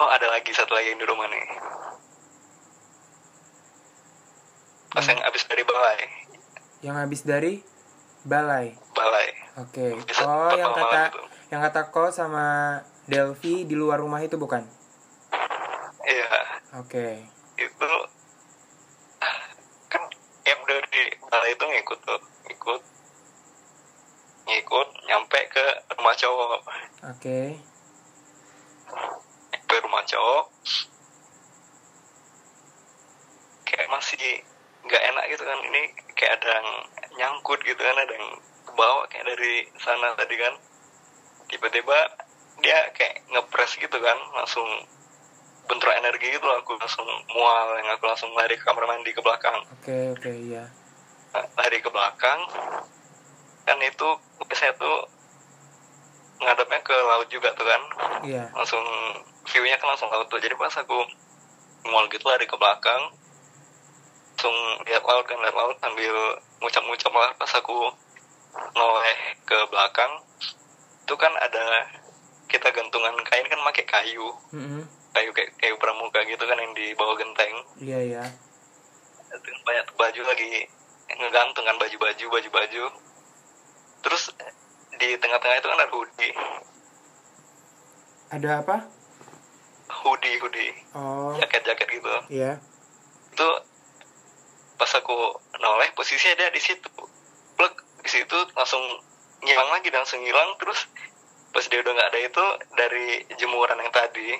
oh 0.00 0.08
ada 0.10 0.30
lagi 0.30 0.50
satu 0.54 0.74
lagi 0.74 0.94
yang 0.94 1.02
di 1.02 1.08
rumah 1.08 1.26
nih 1.26 1.46
pas 4.90 5.02
Hmm. 5.02 5.10
yang 5.14 5.20
abis 5.22 5.42
dari 5.46 5.62
balai 5.62 6.00
yang 6.82 6.96
habis 6.98 7.22
dari 7.22 7.52
balai 8.26 8.74
balai 8.94 9.28
Oke. 9.58 9.92
Bisa 10.06 10.24
Oh, 10.24 10.54
yang 10.54 10.72
kata 10.72 11.10
gitu. 11.10 11.20
yang 11.50 11.60
kata 11.60 11.80
kau 11.90 12.08
sama 12.08 12.78
Delvi 13.08 13.64
di 13.64 13.74
luar 13.78 14.00
rumah 14.00 14.20
itu 14.20 14.36
bukan? 14.36 14.64
iya 16.04 16.32
Oke. 16.80 17.22
itu 17.60 17.90
kan 19.90 20.02
yang 20.48 20.60
dari 20.64 21.02
balai 21.28 21.52
itu 21.52 21.64
ngikut 21.64 21.98
tuh 22.02 22.20
ngikut 22.48 22.82
ngikut 24.48 24.88
nyampe 25.06 25.40
ke 25.52 25.64
rumah 25.94 26.14
cowok 26.16 26.60
Oke. 27.14 27.40
ke 29.68 29.76
rumah 29.84 30.02
cowok 30.08 30.44
kayak 33.68 33.86
masih 33.92 34.42
nggak 34.82 35.02
enak 35.14 35.24
gitu 35.30 35.42
kan 35.44 35.58
ini 35.68 35.82
kayak 36.16 36.40
ada 36.40 36.48
yang 36.58 36.68
nyangkut 37.20 37.60
gitu 37.62 37.78
kan 37.78 37.96
ada 38.00 38.12
yang 38.16 38.28
kebawa 38.66 39.04
kayak 39.12 39.28
dari 39.30 39.68
sana 39.78 40.16
tadi 40.16 40.34
kan 40.40 40.54
tiba-tiba 41.50 41.98
dia 42.60 42.78
kayak 42.92 43.24
ngepres 43.32 43.76
gitu 43.76 43.96
kan 43.98 44.18
langsung 44.36 44.66
bentrok 45.66 45.94
energi 45.96 46.34
gitu 46.34 46.46
aku 46.50 46.74
langsung 46.76 47.06
mual 47.30 47.78
yang 47.78 47.88
aku 47.94 48.04
langsung 48.06 48.30
lari 48.34 48.58
ke 48.58 48.64
kamar 48.66 48.84
mandi 48.90 49.14
ke 49.14 49.22
belakang 49.22 49.54
Oke, 49.80 50.12
oke, 50.18 50.30
iya. 50.30 50.66
Nah, 51.30 51.46
lari 51.62 51.78
ke 51.78 51.88
belakang 51.88 52.40
kan 53.64 53.78
itu 53.78 54.08
saya 54.50 54.74
tuh 54.74 55.06
ngadepnya 56.40 56.80
ke 56.82 56.96
laut 57.06 57.28
juga 57.30 57.54
tuh 57.54 57.66
kan 57.68 57.82
Iya. 58.26 58.50
langsung 58.50 58.82
view-nya 59.46 59.78
kan 59.78 59.94
langsung 59.94 60.10
laut 60.10 60.26
tuh 60.26 60.40
jadi 60.42 60.56
pas 60.58 60.72
aku 60.74 60.98
mual 61.86 62.04
gitu 62.10 62.24
lari 62.26 62.44
ke 62.44 62.56
belakang 62.58 63.14
langsung 64.34 64.56
lihat 64.88 65.04
laut 65.04 65.24
kan 65.28 65.38
lihat 65.38 65.54
laut 65.54 65.76
sambil 65.78 66.14
ngucap-ngucap 66.58 67.12
lah 67.12 67.30
pas 67.36 67.52
aku 67.54 67.78
noleh 68.74 69.18
ke 69.46 69.58
belakang 69.70 70.12
itu 71.06 71.14
kan 71.14 71.32
ada 71.38 71.86
kita 72.50 72.68
gantungan 72.68 73.14
kain 73.24 73.46
kan 73.46 73.60
pakai 73.64 73.84
kayu 73.84 74.26
Mm-mm. 74.50 74.82
kayu 75.10 75.30
kayak 75.30 75.54
kayu 75.56 75.74
pramuka 75.76 76.18
gitu 76.22 76.42
kan 76.42 76.58
yang 76.58 76.74
di 76.74 76.90
bawah 76.92 77.14
genteng 77.14 77.54
Iya, 77.78 77.98
iya. 78.04 78.24
itu 79.30 79.46
kan 79.46 79.60
banyak 79.62 79.86
baju 79.94 80.20
lagi 80.26 80.66
ngegantung 81.10 81.64
kan 81.64 81.76
baju-baju 81.76 82.24
baju-baju 82.28 82.84
terus 84.00 84.22
di 84.96 85.08
tengah-tengah 85.16 85.56
itu 85.56 85.66
kan 85.66 85.78
ada 85.78 85.88
hoodie 85.88 86.34
Ada 88.30 88.50
apa? 88.60 88.76
hoodie 89.90 90.38
hoodie 90.38 90.72
Oh, 90.92 91.34
jaket-jaket 91.36 91.88
gitu 91.90 92.10
iya. 92.28 92.58
itu 93.30 93.48
pas 94.74 94.90
aku 94.92 95.14
noleh 95.56 95.90
posisinya 95.92 96.34
dia 96.36 96.48
di 96.48 96.58
situ 96.58 96.88
plek 97.54 97.74
di 98.00 98.08
situ 98.08 98.36
langsung 98.54 98.80
ngilang 99.40 99.70
lagi 99.70 99.90
langsung 99.90 100.20
ngilang 100.20 100.56
terus 100.56 100.86
pas 101.50 101.64
dia 101.66 101.78
udah 101.82 101.92
nggak 101.92 102.10
ada 102.14 102.20
itu 102.22 102.44
dari 102.78 103.06
jemuran 103.38 103.78
yang 103.82 103.92
tadi 103.92 104.30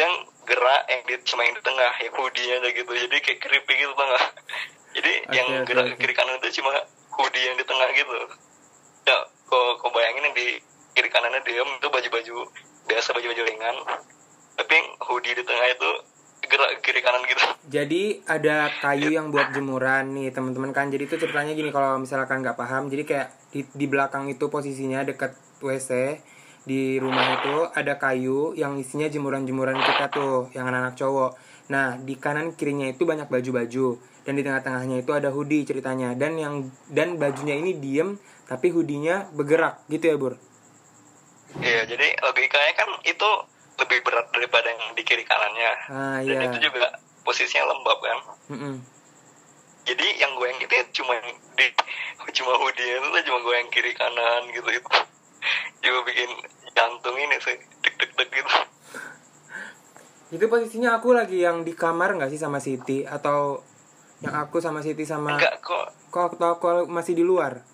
yang 0.00 0.14
gerak 0.48 0.82
yang 0.88 1.00
di 1.04 1.14
cuma 1.28 1.44
yang 1.44 1.54
di 1.54 1.62
tengah 1.62 1.92
yang 2.00 2.14
hoodie 2.16 2.48
aja 2.56 2.68
gitu. 2.72 2.88
Jadi 2.88 3.16
kayak 3.20 3.38
creepy 3.44 3.74
gitu 3.84 3.92
banget 3.92 4.22
jadi 4.96 5.12
Oke, 5.22 5.34
yang 5.36 5.48
oke, 5.60 5.66
gerak 5.70 5.84
ke 5.92 5.94
kiri 6.02 6.14
kanan 6.16 6.40
itu 6.40 6.62
cuma 6.62 6.72
hoodie 7.14 7.44
yang 7.46 7.56
di 7.60 7.64
tengah 7.68 7.88
gitu. 7.94 8.16
Ya 9.06 9.18
kok 9.46 9.66
kok 9.82 9.90
bayangin 9.92 10.26
yang 10.30 10.36
di 10.36 10.48
kiri 10.96 11.10
kanannya 11.10 11.40
diem 11.46 11.70
itu 11.78 11.88
baju-baju 11.88 12.36
biasa 12.90 13.08
baju-baju 13.14 13.42
ringan. 13.46 13.76
Tapi 14.58 14.72
yang 14.74 14.88
hoodie 15.04 15.36
di 15.36 15.44
tengah 15.46 15.66
itu 15.70 15.90
gerak 16.50 16.70
kiri 16.82 17.00
kanan 17.04 17.22
gitu. 17.30 17.44
Jadi 17.76 18.02
ada 18.26 18.72
kayu 18.82 19.14
yang 19.14 19.30
buat 19.30 19.54
jemuran 19.54 20.10
nih 20.18 20.34
teman-teman 20.34 20.74
kan. 20.74 20.90
Jadi 20.90 21.06
itu 21.06 21.14
ceritanya 21.20 21.54
gini 21.54 21.70
kalau 21.70 22.02
misalkan 22.02 22.42
nggak 22.42 22.58
paham. 22.58 22.90
Jadi 22.90 23.02
kayak 23.06 23.28
di, 23.54 23.62
di 23.70 23.86
belakang 23.86 24.26
itu 24.26 24.50
posisinya 24.50 25.06
dekat 25.06 25.38
WC 25.62 26.20
di 26.64 27.00
rumah 27.00 27.40
itu 27.40 27.56
ada 27.72 27.96
kayu 27.96 28.52
yang 28.52 28.76
isinya 28.76 29.08
jemuran-jemuran 29.08 29.80
kita 29.80 30.12
tuh 30.12 30.52
yang 30.52 30.68
anak-anak 30.68 30.94
cowok. 30.96 31.30
Nah 31.72 31.96
di 31.96 32.18
kanan 32.20 32.52
kirinya 32.52 32.90
itu 32.90 33.08
banyak 33.08 33.32
baju-baju 33.32 33.96
dan 34.26 34.32
di 34.36 34.42
tengah-tengahnya 34.44 35.00
itu 35.00 35.12
ada 35.16 35.32
hoodie 35.32 35.64
ceritanya 35.64 36.12
dan 36.12 36.36
yang 36.36 36.68
dan 36.92 37.16
bajunya 37.16 37.56
ini 37.56 37.80
diem 37.80 38.20
tapi 38.44 38.74
hoodie-nya 38.74 39.30
bergerak 39.32 39.86
gitu 39.88 40.10
ya 40.10 40.16
Bur. 40.18 40.34
Iya, 41.58 41.82
jadi 41.86 42.14
logikanya 42.22 42.72
kan 42.78 42.90
itu 43.02 43.30
lebih 43.80 43.98
berat 44.06 44.26
daripada 44.30 44.70
yang 44.70 44.94
di 44.94 45.02
kiri 45.02 45.24
kanannya. 45.26 45.72
Ah 45.90 46.18
Dan 46.22 46.38
iya. 46.38 46.46
itu 46.46 46.70
juga 46.70 46.94
posisinya 47.26 47.70
lembab 47.74 47.98
kan. 47.98 48.18
Mm-mm. 48.54 48.74
Jadi 49.88 50.06
yang 50.22 50.36
goyang 50.38 50.60
itu 50.62 50.74
cuma 51.00 51.18
yang 51.18 51.30
di 51.58 51.66
cuma 52.36 52.52
hoodie 52.54 53.00
itu 53.00 53.18
cuma 53.26 53.38
goyang 53.42 53.66
kiri 53.72 53.90
kanan 53.96 54.46
gitu 54.54 54.68
itu. 54.70 54.90
Juga 55.80 56.00
bikin 56.06 56.30
jantung 56.76 57.16
ini 57.16 57.36
sih 57.40 57.56
deg 57.84 57.94
deg 57.96 58.10
deg 58.16 58.28
gitu. 58.30 58.52
Itu 60.30 60.44
posisinya 60.46 61.00
aku 61.00 61.16
lagi 61.16 61.42
yang 61.42 61.66
di 61.66 61.74
kamar 61.74 62.14
nggak 62.14 62.30
sih 62.30 62.38
sama 62.38 62.62
Siti 62.62 63.02
atau 63.02 63.64
yang 64.22 64.36
aku 64.36 64.62
sama 64.62 64.84
Siti 64.84 65.02
sama 65.02 65.34
Enggak 65.34 65.58
kok 65.64 65.90
kok 66.12 66.36
atau 66.38 66.54
aku 66.54 66.66
masih 66.86 67.18
di 67.18 67.24
luar? 67.24 67.70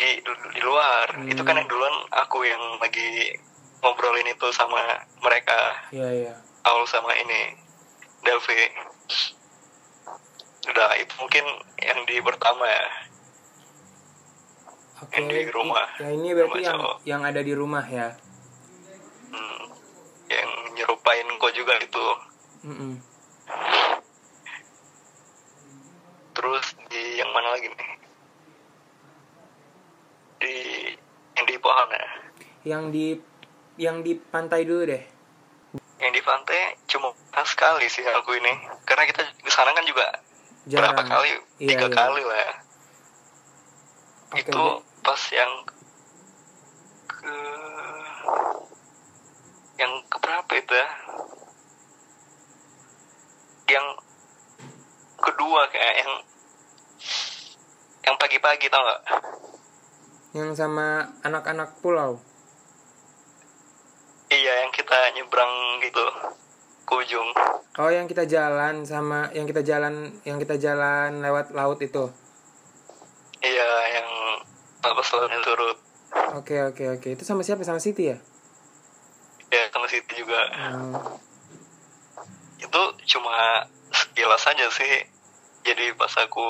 di 0.00 0.10
di 0.56 0.60
luar. 0.64 1.06
Hmm. 1.12 1.28
Itu 1.28 1.44
kan 1.44 1.60
yang 1.60 1.68
duluan 1.68 1.92
aku 2.16 2.48
yang 2.48 2.80
lagi 2.80 3.36
ngobrolin 3.84 4.28
itu 4.32 4.48
sama 4.56 4.80
mereka. 5.20 5.76
Iya 5.92 6.08
iya. 6.08 6.34
Aul 6.64 6.88
sama 6.88 7.12
ini 7.20 7.56
Delphi. 8.24 8.56
Udah 10.72 10.90
itu 10.96 11.12
mungkin 11.20 11.44
yang 11.80 12.00
di 12.08 12.16
pertama 12.24 12.64
ya 12.64 12.88
okay. 15.02 15.16
yang 15.20 15.26
di 15.28 15.52
rumah 15.52 15.86
ya 15.96 16.08
ini 16.12 16.28
berarti 16.36 16.60
rumah 16.60 16.68
yang 16.68 16.80
yang 17.08 17.22
ada 17.24 17.40
di 17.40 17.54
rumah 17.56 17.84
ya 17.88 18.08
hmm, 19.32 19.62
yang 20.28 20.50
nyerupain 20.76 21.26
kok 21.40 21.52
juga 21.56 21.74
itu 21.80 22.06
mm 22.68 22.74
-mm. 22.74 22.92
terus 26.36 26.66
di 26.92 27.02
yang 27.20 27.30
mana 27.32 27.48
lagi 27.56 27.68
nih 27.72 27.92
di 30.40 30.54
yang 31.36 31.46
di 31.48 31.56
pohon 31.60 31.88
ya 31.92 32.06
yang 32.64 32.82
di 32.92 33.06
yang 33.80 33.96
di 34.04 34.12
pantai 34.16 34.68
dulu 34.68 34.84
deh 34.84 35.04
yang 36.00 36.12
di 36.12 36.20
pantai 36.24 36.76
cuma 36.88 37.12
pas 37.32 37.44
sekali 37.48 37.88
sih 37.88 38.04
aku 38.04 38.36
ini 38.36 38.52
karena 38.88 39.04
kita 39.08 39.22
di 39.40 39.52
sana 39.52 39.72
kan 39.76 39.84
juga 39.84 40.04
Jarang. 40.68 40.92
berapa 40.92 41.02
kali 41.08 41.28
iya, 41.60 41.68
tiga 41.76 41.88
iya. 41.88 41.96
kali 41.96 42.22
lah 42.24 42.38
ya 42.40 42.52
okay. 44.32 44.42
itu 44.44 44.64
pas 45.10 45.26
yang 45.34 45.52
ke 47.10 47.34
yang 49.74 49.92
keberapa 50.06 50.52
itu 50.54 50.70
ya? 50.70 50.88
Yang 53.74 53.86
kedua 55.18 55.66
kayak 55.74 55.94
yang 55.98 56.12
yang 58.06 58.16
pagi-pagi 58.22 58.70
tau 58.70 58.86
nggak? 58.86 59.02
Yang 60.38 60.50
sama 60.62 61.10
anak-anak 61.26 61.74
pulau? 61.82 62.22
Iya 64.30 64.62
yang 64.62 64.70
kita 64.70 64.94
nyebrang 65.18 65.82
gitu 65.82 66.06
ke 66.86 66.92
ujung. 67.02 67.34
Oh 67.82 67.90
yang 67.90 68.06
kita 68.06 68.30
jalan 68.30 68.86
sama 68.86 69.26
yang 69.34 69.50
kita 69.50 69.66
jalan 69.66 70.22
yang 70.22 70.38
kita 70.38 70.54
jalan 70.54 71.18
lewat 71.18 71.50
laut 71.50 71.82
itu? 71.82 72.06
Iya 73.42 73.70
yang 74.80 74.92
apa 74.96 75.02
selalu 75.04 75.44
turut. 75.44 75.78
Oke 76.40 76.56
oke 76.64 76.84
oke. 76.98 77.08
Itu 77.12 77.22
sama 77.22 77.44
siapa? 77.44 77.62
Sama 77.62 77.78
Siti 77.78 78.10
ya? 78.10 78.18
Ya 79.52 79.62
sama 79.70 79.86
Siti 79.86 80.12
juga. 80.16 80.40
Oh, 80.72 81.20
itu 82.58 82.82
cuma 83.16 83.66
sekilas 83.92 84.42
aja 84.48 84.66
sih. 84.72 84.94
Jadi 85.66 85.92
pas 85.94 86.10
aku 86.16 86.46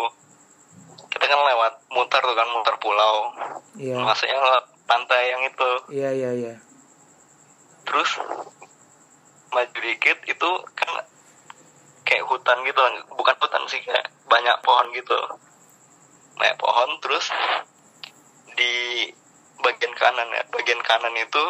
kita 1.11 1.25
kan 1.27 1.41
lewat 1.43 1.75
mutar 1.91 2.23
tuh 2.23 2.37
kan 2.39 2.49
mutar 2.55 2.77
pulau. 2.79 3.35
Iya. 3.75 3.99
Maksudnya 3.99 4.39
lewat 4.39 4.65
pantai 4.87 5.35
yang 5.35 5.43
itu. 5.45 5.71
Iya 5.91 6.11
iya 6.15 6.31
iya. 6.33 6.55
Terus 7.85 8.11
maju 9.51 9.79
dikit 9.83 10.19
itu 10.31 10.51
kan 10.79 10.91
kayak 12.07 12.25
hutan 12.31 12.63
gitu. 12.63 12.81
Bukan 13.11 13.37
hutan 13.43 13.63
sih 13.67 13.83
kayak 13.83 14.07
banyak 14.31 14.57
pohon 14.63 14.87
gitu. 14.95 15.19
Banyak 16.39 16.57
pohon 16.57 16.91
terus 17.03 17.27
di 18.61 18.73
bagian 19.65 19.95
kanan 19.97 20.29
ya. 20.29 20.45
Bagian 20.53 20.81
kanan 20.85 21.17
itu 21.17 21.45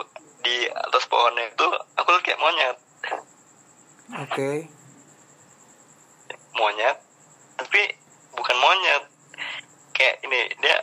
di 0.47 0.71
atas 0.71 1.05
pohonnya 1.11 1.50
itu 1.50 1.67
aku 1.99 2.09
lihat 2.14 2.23
kayak 2.23 2.40
monyet. 2.40 2.76
Oke. 4.23 4.50
Monyet 6.55 6.97
tapi 7.59 7.83
bukan 8.38 8.57
monyet. 8.62 9.02
Kayak 9.90 10.17
ini 10.23 10.40
dia 10.62 10.79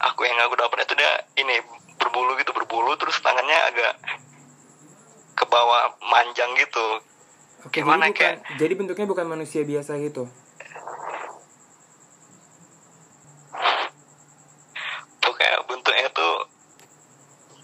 aku 0.00 0.24
yang 0.24 0.40
aku 0.48 0.56
dapat 0.56 0.88
itu 0.88 0.94
dia 0.96 1.12
ini 1.36 1.60
berbulu 2.00 2.34
gitu 2.40 2.56
berbulu 2.56 2.96
terus 2.96 3.20
tangannya 3.20 3.58
agak 3.68 3.92
ke 5.36 5.44
bawah 5.44 5.92
manjang 6.00 6.50
gitu. 6.56 7.04
Oke 7.68 7.82
Gimana, 7.82 8.08
jadi 8.08 8.14
bukan 8.14 8.34
jadi 8.56 8.72
bentuknya 8.78 9.06
bukan 9.10 9.26
manusia 9.26 9.62
biasa 9.66 9.98
gitu 10.00 10.30
tuh 15.26 15.34
kayak 15.34 15.66
bentuknya 15.66 16.06
tuh 16.14 16.46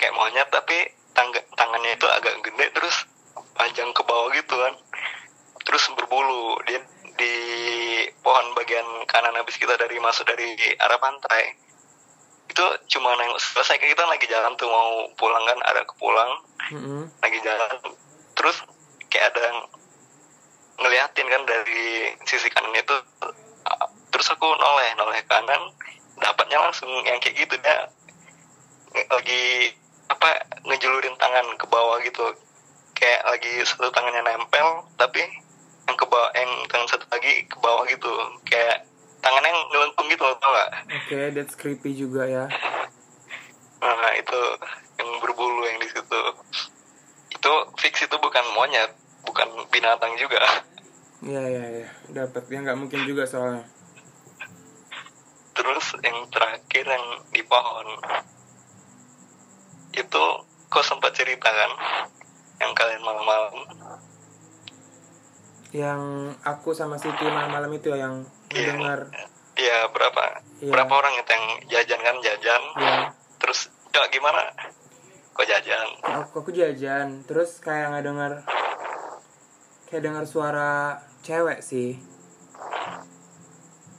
kayak 0.03 0.15
monyet 0.19 0.49
tapi 0.51 0.91
tangga, 1.15 1.39
tangannya 1.55 1.95
itu 1.95 2.07
agak 2.11 2.35
gede 2.43 2.67
terus 2.75 3.07
panjang 3.55 3.95
ke 3.95 4.03
bawah 4.03 4.35
gitu 4.35 4.55
kan 4.59 4.75
terus 5.63 5.87
berbulu 5.95 6.59
dia 6.67 6.83
di 7.15 7.35
pohon 8.19 8.51
bagian 8.59 9.07
kanan 9.07 9.39
habis 9.39 9.55
kita 9.55 9.79
dari 9.79 10.02
masuk 10.13 10.29
dari 10.29 10.53
arah 10.77 11.01
pantai. 11.01 11.57
Itu 12.53 12.61
cuma 12.93 13.17
nengok 13.17 13.41
selesai 13.41 13.81
kita 13.81 14.05
lagi 14.05 14.29
jalan 14.29 14.53
tuh 14.61 14.69
mau 14.69 15.09
pulang 15.17 15.41
kan 15.49 15.57
ada 15.65 15.81
ke 15.89 15.97
pulang. 15.97 16.31
Mm-mm. 16.73 17.11
lagi 17.25 17.43
jalan 17.43 17.75
terus 18.39 18.63
kayak 19.11 19.35
ada 19.35 19.41
yang 19.51 19.59
ngeliatin 20.85 21.27
kan 21.33 21.43
dari 21.49 22.13
sisi 22.29 22.53
kanan 22.53 22.77
itu. 22.77 22.97
Terus 24.13 24.29
aku 24.29 24.45
noleh 24.45 24.93
noleh 25.01 25.25
kanan 25.25 25.73
dapatnya 26.21 26.61
langsung 26.61 26.93
yang 27.09 27.17
kayak 27.25 27.41
gitu 27.41 27.57
dia 27.57 27.89
lagi 29.09 29.73
apa 30.13 30.45
ngejulurin 30.69 31.17
tangan 31.17 31.57
ke 31.57 31.65
bawah 31.73 31.97
gitu. 32.05 32.37
Kayak 32.93 33.25
lagi 33.33 33.65
satu 33.65 33.89
tangannya 33.91 34.23
nempel 34.29 34.85
tapi 35.01 35.25
yang 35.89 35.97
ke 35.97 36.05
bawah 36.05 36.29
yang 36.37 36.53
tangan 36.69 36.89
satu 36.93 37.09
lagi 37.09 37.49
ke 37.49 37.57
bawah 37.65 37.89
gitu. 37.89 38.13
Kayak 38.45 38.92
tangannya 39.23 39.49
yang 39.55 39.63
ngelengkung 39.71 40.09
gitu 40.11 40.23
loh 40.27 40.37
tau 40.43 40.51
gak 40.51 40.71
oke 40.91 41.19
that's 41.33 41.55
creepy 41.55 41.95
juga 41.95 42.27
ya. 42.27 42.45
Nah 43.83 44.13
itu 44.19 44.41
yang 44.99 45.11
berbulu 45.23 45.63
yang 45.67 45.79
di 45.83 45.89
situ. 45.91 46.21
Itu 47.35 47.53
fix 47.79 48.07
itu 48.07 48.17
bukan 48.19 48.45
monyet, 48.55 48.91
bukan 49.27 49.49
binatang 49.71 50.15
juga. 50.19 50.43
iya 51.23 51.43
iya 51.47 51.65
iya. 51.83 51.89
Dapat 52.11 52.51
ya 52.51 52.59
nggak 52.63 52.79
mungkin 52.79 53.03
juga 53.07 53.27
soalnya. 53.27 53.67
Terus 55.55 55.87
yang 56.03 56.19
terakhir 56.31 56.85
yang 56.87 57.07
di 57.31 57.43
pohon. 57.47 57.87
Itu 59.93 60.25
kok 60.71 60.87
sempat 60.87 61.13
cerita 61.13 61.51
kan 61.51 61.71
yang 62.63 62.73
kalian 62.79 63.03
malam-malam? 63.03 63.55
Yang 65.73 66.03
aku 66.47 66.71
sama 66.77 66.97
Siti 66.97 67.27
malam-malam 67.27 67.71
itu 67.75 67.91
ya 67.91 68.07
yang 68.07 68.23
Iya. 68.53 68.77
mendengar. 68.77 69.01
Ya 69.53 69.79
berapa? 69.93 70.23
Iya. 70.63 70.71
berapa 70.73 70.93
orang 70.93 71.15
itu 71.19 71.31
yang 71.33 71.47
jajan 71.69 72.01
kan 72.01 72.17
jajan. 72.25 72.63
Ya 72.79 72.95
terus 73.43 73.61
ya 73.93 74.03
gimana? 74.09 74.43
Kok 75.33 75.47
jajan? 75.49 75.89
Aku, 76.23 76.45
aku 76.45 76.51
jajan. 76.53 77.25
Terus 77.25 77.59
kayak 77.59 77.93
nggak 77.93 78.05
dengar 78.05 78.33
kayak 79.89 80.03
dengar 80.09 80.25
suara 80.25 81.01
cewek 81.25 81.61
sih. 81.61 82.01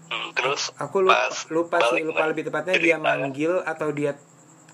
Hmm, 0.10 0.30
terus 0.38 0.70
aku 0.78 1.06
lupa 1.06 1.30
pas 1.30 1.38
lupa 1.50 1.78
sih 1.94 2.02
lupa 2.06 2.24
lebih 2.30 2.50
tepatnya 2.50 2.78
dia 2.78 2.98
kan. 2.98 3.06
manggil 3.06 3.62
atau 3.66 3.90
dia 3.90 4.18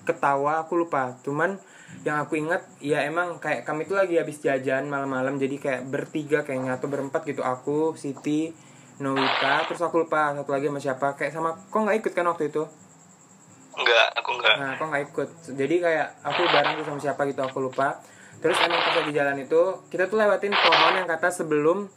ketawa 0.04 0.64
aku 0.64 0.80
lupa. 0.80 1.16
Cuman 1.24 1.60
yang 2.06 2.22
aku 2.22 2.40
ingat 2.40 2.64
ya 2.80 3.04
emang 3.04 3.36
kayak 3.42 3.68
kami 3.68 3.84
tuh 3.84 3.98
lagi 3.98 4.16
habis 4.16 4.40
jajan 4.40 4.88
malam-malam 4.88 5.36
jadi 5.36 5.56
kayak 5.60 5.82
bertiga 5.90 6.46
kayaknya 6.46 6.78
atau 6.80 6.88
berempat 6.88 7.26
gitu 7.28 7.44
aku 7.44 7.98
Siti 7.98 8.54
Novita 9.00 9.64
terus 9.64 9.80
aku 9.80 10.04
lupa 10.04 10.36
satu 10.36 10.52
lagi 10.52 10.68
sama 10.68 10.80
siapa 10.80 11.16
kayak 11.16 11.32
sama 11.32 11.56
kok 11.56 11.80
nggak 11.80 11.96
ikut 12.04 12.12
kan 12.12 12.28
waktu 12.28 12.52
itu 12.52 12.62
enggak 13.80 14.06
aku 14.12 14.30
enggak 14.36 14.54
Nah, 14.60 14.68
aku 14.76 14.82
nggak 14.92 15.02
ikut. 15.08 15.28
Jadi 15.56 15.74
kayak 15.80 16.08
aku 16.20 16.40
bareng 16.52 16.74
tuh 16.82 16.84
sama 16.84 17.00
siapa 17.00 17.20
gitu 17.32 17.40
aku 17.40 17.58
lupa. 17.64 17.96
Terus 18.40 18.56
emang 18.60 18.80
pas 18.80 18.94
lagi 19.00 19.12
jalan 19.12 19.36
itu 19.40 19.62
kita 19.88 20.08
tuh 20.08 20.16
lewatin 20.20 20.52
pohon 20.52 20.94
yang 20.96 21.08
kata 21.08 21.28
sebelum 21.32 21.88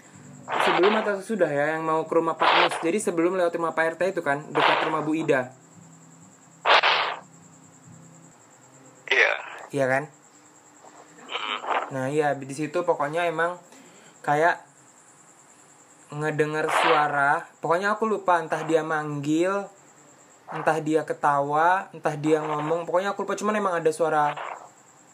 sebelum 0.44 0.94
atau 1.00 1.20
sesudah 1.24 1.48
ya 1.48 1.76
yang 1.76 1.84
mau 1.88 2.04
ke 2.04 2.14
rumah 2.16 2.36
Pak 2.36 2.52
Mus. 2.60 2.76
Jadi 2.84 3.00
sebelum 3.00 3.36
lewat 3.40 3.56
rumah 3.56 3.72
Pak 3.76 3.96
RT 3.96 4.16
itu 4.16 4.22
kan 4.24 4.44
dekat 4.52 4.80
rumah 4.88 5.02
Bu 5.04 5.16
Ida. 5.16 5.52
iya 9.08 9.34
Iya 9.72 9.86
kan? 9.88 10.04
Nah, 11.94 12.06
iya 12.10 12.34
di 12.36 12.56
situ 12.56 12.82
pokoknya 12.84 13.30
emang 13.30 13.62
kayak 14.26 14.73
ngedenger 16.14 16.70
suara. 16.70 17.46
Pokoknya 17.60 17.98
aku 17.98 18.06
lupa 18.06 18.38
entah 18.38 18.62
dia 18.64 18.86
manggil, 18.86 19.66
entah 20.54 20.78
dia 20.80 21.02
ketawa, 21.02 21.90
entah 21.94 22.14
dia 22.14 22.40
ngomong. 22.46 22.86
Pokoknya 22.86 23.18
aku 23.18 23.26
lupa 23.26 23.34
cuman 23.34 23.58
emang 23.58 23.74
ada 23.82 23.90
suara 23.90 24.38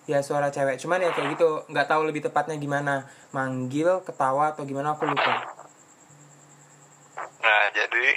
ya 0.10 0.20
suara 0.26 0.50
cewek. 0.50 0.82
Cuman 0.82 1.06
ya 1.06 1.14
kayak 1.14 1.38
gitu, 1.38 1.64
nggak 1.70 1.88
tahu 1.88 2.02
lebih 2.10 2.26
tepatnya 2.26 2.58
gimana. 2.58 3.06
Manggil, 3.30 4.02
ketawa 4.02 4.52
atau 4.52 4.66
gimana 4.66 4.98
aku 4.98 5.06
lupa. 5.06 5.56
Nah, 7.40 7.64
jadi 7.72 8.08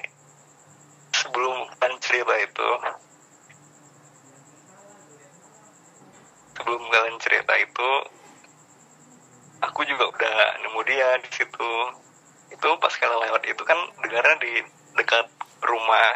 sebelum 1.12 1.68
kan 1.77 1.92
cerita 2.01 2.35
itu, 2.40 2.71
sebelum 6.59 6.83
kalian 6.90 7.18
cerita 7.21 7.55
itu, 7.61 7.90
aku 9.62 9.81
juga 9.87 10.11
udah 10.11 10.35
nemu 10.64 10.81
dia 10.88 11.09
di 11.23 11.31
situ. 11.31 12.02
Itu 12.53 12.69
pas 12.79 12.93
kalian 12.93 13.21
lewat 13.29 13.43
itu 13.49 13.62
kan 13.65 13.79
dengarnya 14.05 14.37
di 14.45 14.53
dekat 15.01 15.27
rumah 15.65 16.07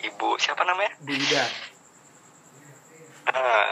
ibu 0.00 0.38
siapa 0.38 0.62
namanya? 0.62 0.94
Bu 1.02 1.12
Ida. 1.12 1.44
Nah, 3.30 3.68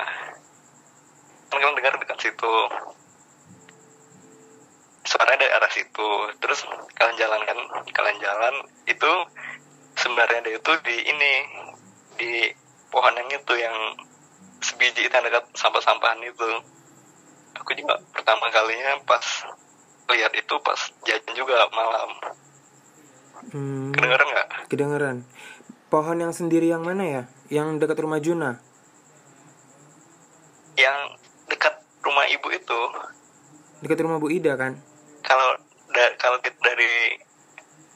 kan 1.49 1.57
kalian 1.63 1.79
dengar 1.79 1.95
dekat 1.97 2.19
situ. 2.19 2.55
Suaranya 5.09 5.41
dari 5.41 5.53
arah 5.55 5.73
situ. 5.73 6.09
Terus 6.43 6.61
kalian 6.99 7.17
jalan 7.17 7.41
kan, 7.47 7.59
kalian 7.89 8.19
jalan 8.21 8.55
itu 8.85 9.13
sebenarnya 9.97 10.45
dia 10.45 10.59
itu 10.61 10.73
di 10.85 10.97
ini 11.09 11.33
di 12.19 12.33
pohon 12.93 13.15
yang 13.15 13.31
itu 13.31 13.55
yang 13.57 13.77
sebiji 14.61 15.07
itu 15.07 15.15
yang 15.15 15.27
dekat 15.27 15.45
sampah-sampahan 15.55 16.21
itu. 16.27 16.51
Aku 17.59 17.75
juga 17.75 17.99
pertama 18.15 18.51
kalinya 18.53 19.01
pas 19.07 19.25
lihat 20.09 20.33
itu 20.33 20.55
pas 20.59 20.79
jajan 21.03 21.35
juga 21.35 21.69
malam. 21.71 22.09
Hmm, 23.49 23.91
Kedengeran 23.93 24.27
nggak? 24.27 24.49
kedengeran. 24.67 25.17
Pohon 25.89 26.19
yang 26.19 26.33
sendiri 26.33 26.67
yang 26.67 26.83
mana 26.83 27.05
ya? 27.05 27.23
Yang 27.49 27.81
dekat 27.81 27.99
rumah 27.99 28.19
Juna. 28.19 28.61
yang 30.79 30.95
dekat 31.49 31.75
rumah 32.01 32.23
ibu 32.29 32.49
itu 32.49 32.81
dekat 33.81 33.99
rumah 33.99 34.23
Bu 34.23 34.31
Ida 34.31 34.55
kan 34.55 34.79
kalau 35.21 35.59
da- 35.91 36.15
kalau 36.15 36.39
kita 36.39 36.55
dari 36.55 37.19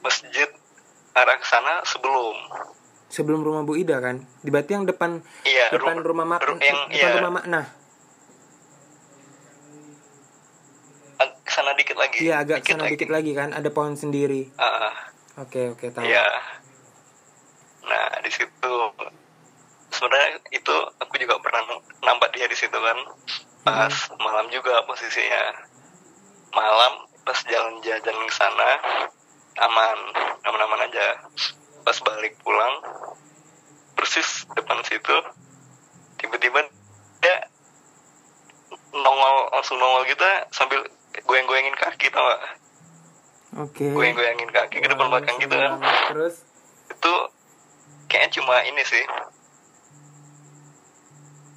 masjid 0.01 0.51
arah 1.13 1.39
ke 1.39 1.47
sana 1.47 1.79
sebelum 1.85 2.35
sebelum 3.07 3.39
rumah 3.39 3.63
Bu 3.63 3.79
Ida 3.79 3.97
kan 3.97 4.27
di 4.37 4.51
berarti 4.51 4.75
yang 4.75 4.83
depan 4.83 5.23
iya 5.43 5.71
depan 5.71 5.95
ru- 5.95 6.11
rumah 6.11 6.27
mak 6.27 6.43
ru- 6.43 6.59
yang 6.59 6.91
depan 6.91 6.91
iya, 6.91 7.15
rumah 7.15 7.31
makna 7.33 7.61
sana 11.53 11.77
dikit 11.77 11.93
lagi. 11.95 12.25
Iya 12.25 12.41
agak 12.41 12.65
sana 12.65 12.89
dikit 12.89 13.13
lagi 13.13 13.31
kan 13.37 13.53
ada 13.53 13.69
pohon 13.69 13.93
sendiri. 13.93 14.49
Oke 15.37 15.73
oke 15.73 15.93
tahu. 15.93 16.01
Iya. 16.05 16.25
Nah 17.85 18.05
di 18.21 18.31
situ 18.33 18.73
sebenarnya 19.93 20.29
itu 20.49 20.75
aku 20.97 21.13
juga 21.21 21.37
pernah 21.37 21.61
nampak 22.01 22.33
dia 22.33 22.49
di 22.49 22.57
situ 22.57 22.73
kan. 22.73 22.97
Pas 23.63 23.93
Hmm. 23.93 24.17
malam 24.19 24.49
juga 24.49 24.81
posisinya. 24.83 25.43
Malam 26.51 26.93
pas 27.23 27.39
jalan 27.47 27.79
jalan 27.81 28.27
ke 28.27 28.33
sana 28.33 28.69
aman 29.61 29.97
aman-aman 30.43 30.89
aja. 30.89 31.21
Pas 31.85 31.97
balik 32.01 32.35
pulang 32.41 32.73
persis 33.93 34.43
depan 34.57 34.81
situ 34.83 35.15
tiba-tiba 36.17 36.65
dia 37.21 37.37
nongol 38.93 39.35
langsung 39.51 39.77
nongol 39.79 40.03
gitu 40.05 40.23
sambil 40.51 40.81
goyang-goyangin 41.21 41.77
kaki 41.77 42.09
tau 42.09 42.25
gak 42.25 42.43
oke. 43.69 43.85
Goyang-goyangin 43.93 44.49
kaki 44.49 44.81
ke 44.81 44.87
depan 44.89 45.07
belakang 45.13 45.37
gitu 45.37 45.53
kan. 45.53 45.77
terus? 46.09 46.41
Itu 46.89 47.13
kayaknya 48.09 48.29
cuma 48.41 48.55
ini 48.65 48.81
sih. 48.81 49.03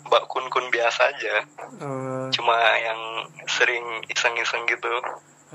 Mbak 0.06 0.22
kun 0.30 0.46
kun 0.52 0.66
biasa 0.70 1.00
aja. 1.16 1.34
Eh, 1.82 2.24
cuma 2.36 2.56
yang 2.78 3.00
sering 3.48 3.84
iseng-iseng 4.12 4.68
gitu. 4.68 4.92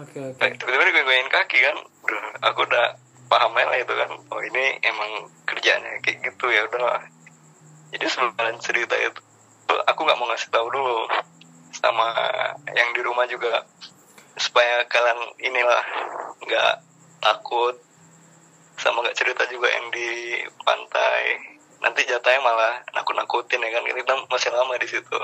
Oke 0.01 0.17
oke. 0.17 0.39
Kayak 0.41 0.57
tiba-tiba 0.59 0.83
dia 0.91 1.03
goyang 1.05 1.29
kaki 1.29 1.57
kan 1.61 1.77
udah 1.79 2.23
aku 2.51 2.65
udah 2.65 2.97
paham 3.31 3.55
lah 3.55 3.77
itu 3.79 3.93
kan. 3.93 4.09
Oh 4.33 4.41
ini 4.43 4.81
emang 4.83 5.31
kerjanya 5.47 6.01
kayak 6.03 6.19
gitu 6.25 6.45
ya 6.51 6.67
udah 6.67 7.05
jadi 7.91 8.07
sebelum 8.07 8.55
cerita 8.63 8.95
itu 8.95 9.21
aku 9.67 9.99
nggak 10.07 10.17
mau 10.19 10.27
ngasih 10.31 10.49
tahu 10.51 10.67
dulu 10.71 11.07
sama 11.71 12.11
yang 12.71 12.89
di 12.91 13.01
rumah 13.03 13.25
juga 13.27 13.63
supaya 14.35 14.83
kalian 14.87 15.19
inilah 15.39 15.83
nggak 16.43 16.73
takut 17.23 17.75
sama 18.79 19.03
nggak 19.05 19.17
cerita 19.17 19.43
juga 19.51 19.67
yang 19.69 19.87
di 19.93 20.41
pantai 20.63 21.23
nanti 21.81 22.05
jatahnya 22.05 22.41
malah 22.43 22.73
nakut-nakutin 22.93 23.61
ya 23.61 23.69
kan 23.73 23.83
kita 23.85 24.13
masih 24.29 24.49
lama 24.53 24.77
di 24.77 24.87
situ 24.87 25.19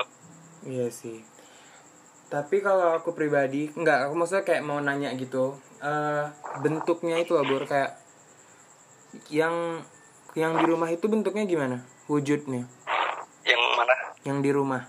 Iya 0.66 0.90
sih. 0.90 1.22
Tapi 2.28 2.60
kalau 2.60 2.98
aku 2.98 3.16
pribadi, 3.16 3.72
nggak, 3.72 4.10
aku 4.10 4.14
maksudnya 4.18 4.44
kayak 4.44 4.66
mau 4.66 4.82
nanya 4.82 5.14
gitu. 5.16 5.56
eh 5.78 6.26
bentuknya 6.58 7.22
itu 7.22 7.38
loh, 7.38 7.46
Bur, 7.46 7.62
kayak 7.64 7.94
yang 9.30 9.86
yang 10.34 10.58
di 10.60 10.64
rumah 10.68 10.90
itu 10.92 11.08
bentuknya 11.08 11.48
gimana? 11.48 11.76
Wujudnya 12.10 12.68
yang 13.48 13.62
mana 13.78 13.96
yang 14.26 14.38
di 14.44 14.50
rumah. 14.52 14.84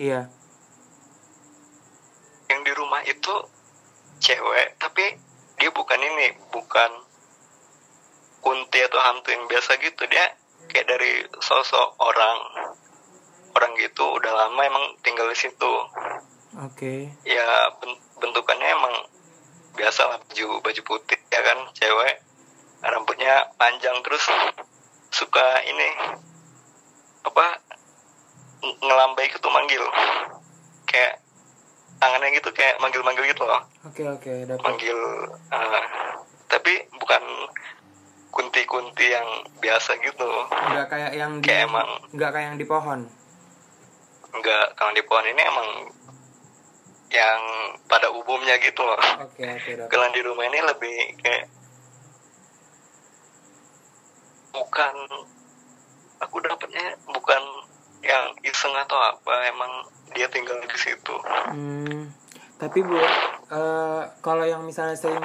Iya. 0.00 0.32
yang 2.48 2.60
di 2.64 2.72
rumah 2.72 3.04
itu 3.04 3.34
cewek 4.16 4.80
tapi 4.80 5.04
dia 5.60 5.68
bukan 5.76 6.00
ini 6.00 6.32
bukan 6.48 6.90
kunti 8.40 8.80
atau 8.80 8.96
hantu 8.96 9.28
yang 9.28 9.44
biasa 9.44 9.76
gitu 9.76 10.08
dia 10.08 10.24
kayak 10.72 10.88
dari 10.88 11.20
sosok 11.44 12.00
orang 12.00 12.38
orang 13.52 13.76
gitu 13.76 14.08
udah 14.16 14.32
lama 14.32 14.60
emang 14.64 14.84
tinggal 15.04 15.28
di 15.28 15.36
situ 15.36 15.72
Oke. 16.64 17.12
ya 17.28 17.68
ben- 17.78 18.00
bentukannya 18.24 18.68
emang 18.72 18.94
biasa 19.76 20.16
lah 20.16 20.18
baju 20.24 20.64
baju 20.64 20.80
putih 20.82 21.20
ya 21.28 21.40
kan 21.44 21.58
cewek 21.76 22.24
rambutnya 22.80 23.52
panjang 23.60 24.00
terus 24.00 24.24
suka 25.12 25.60
ini 25.68 25.88
apa 27.20 27.46
ngelambai 28.60 29.26
gitu 29.26 29.48
manggil 29.48 29.84
kayak 30.84 31.20
tangannya 31.96 32.32
gitu 32.32 32.48
kayak 32.50 32.76
manggil-manggil 32.78 33.24
gitu 33.24 33.42
loh 33.42 33.60
Oke, 33.82 34.04
oke, 34.04 34.32
dapat. 34.44 34.60
manggil 34.60 34.98
eh, 35.48 35.84
tapi 36.46 36.72
bukan 36.94 37.22
kunti-kunti 38.30 39.06
yang 39.06 39.26
biasa 39.58 39.96
gitu 39.98 40.28
Nggak 40.48 40.86
kayak 40.88 41.10
yang 41.12 41.32
di 41.38 41.46
Kayak 41.46 41.66
emang- 41.66 42.00
nggak 42.10 42.30
kayak 42.30 42.46
yang 42.46 42.58
di 42.58 42.66
pohon. 42.66 43.00
enggak 44.30 44.64
kalau 44.74 44.92
di 44.92 45.02
pohon 45.02 45.26
ini 45.26 45.42
emang 45.42 45.68
yang 47.10 47.40
pada 47.84 48.06
umumnya 48.08 48.54
gitu 48.58 48.80
loh 48.80 48.94
Oke, 49.20 49.42
oke, 49.42 49.70
dapat. 49.74 49.88
kalau 49.88 50.06
di 50.08 50.20
rumah 50.22 50.46
ini 50.46 50.58
lebih 50.62 50.96
kayak 51.18 51.50
bukan 54.50 54.94
aku 56.20 56.36
dapetnya 56.40 56.86
bukan 57.08 57.42
yang 58.00 58.32
iseng 58.44 58.72
atau 58.76 58.96
apa 58.96 59.34
emang 59.52 59.72
dia 60.16 60.26
tinggal 60.32 60.56
di 60.64 60.78
situ. 60.78 61.14
Hmm, 61.52 62.10
tapi 62.56 62.82
bu, 62.82 62.96
eh, 62.96 64.02
kalau 64.24 64.44
yang 64.44 64.64
misalnya 64.64 64.96
sering 64.96 65.20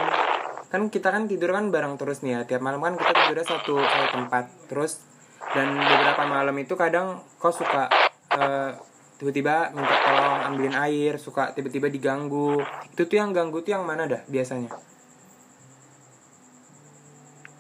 kan 0.70 0.92
kita 0.92 1.08
kan 1.08 1.26
tidur 1.26 1.56
kan 1.56 1.72
bareng 1.72 1.96
terus 1.96 2.22
nih 2.22 2.40
ya. 2.40 2.42
Tiap 2.44 2.62
malam 2.62 2.84
kan 2.84 3.00
kita 3.00 3.12
tidurnya 3.16 3.48
satu 3.48 3.80
satu 3.80 4.08
tempat. 4.12 4.46
Terus 4.68 5.02
dan 5.56 5.72
beberapa 5.78 6.24
malam 6.28 6.56
itu 6.60 6.76
kadang 6.76 7.24
kau 7.40 7.54
suka 7.54 7.88
eh, 8.36 8.72
tiba-tiba 9.16 9.72
minta 9.72 9.96
tolong 10.04 10.36
ambilin 10.52 10.76
air 10.76 11.16
suka 11.16 11.56
tiba-tiba 11.56 11.88
diganggu. 11.88 12.60
Itu 12.92 13.08
tuh 13.08 13.18
yang 13.18 13.32
ganggu 13.32 13.64
tuh 13.64 13.80
yang 13.80 13.88
mana 13.88 14.06
dah 14.06 14.22
biasanya? 14.28 14.76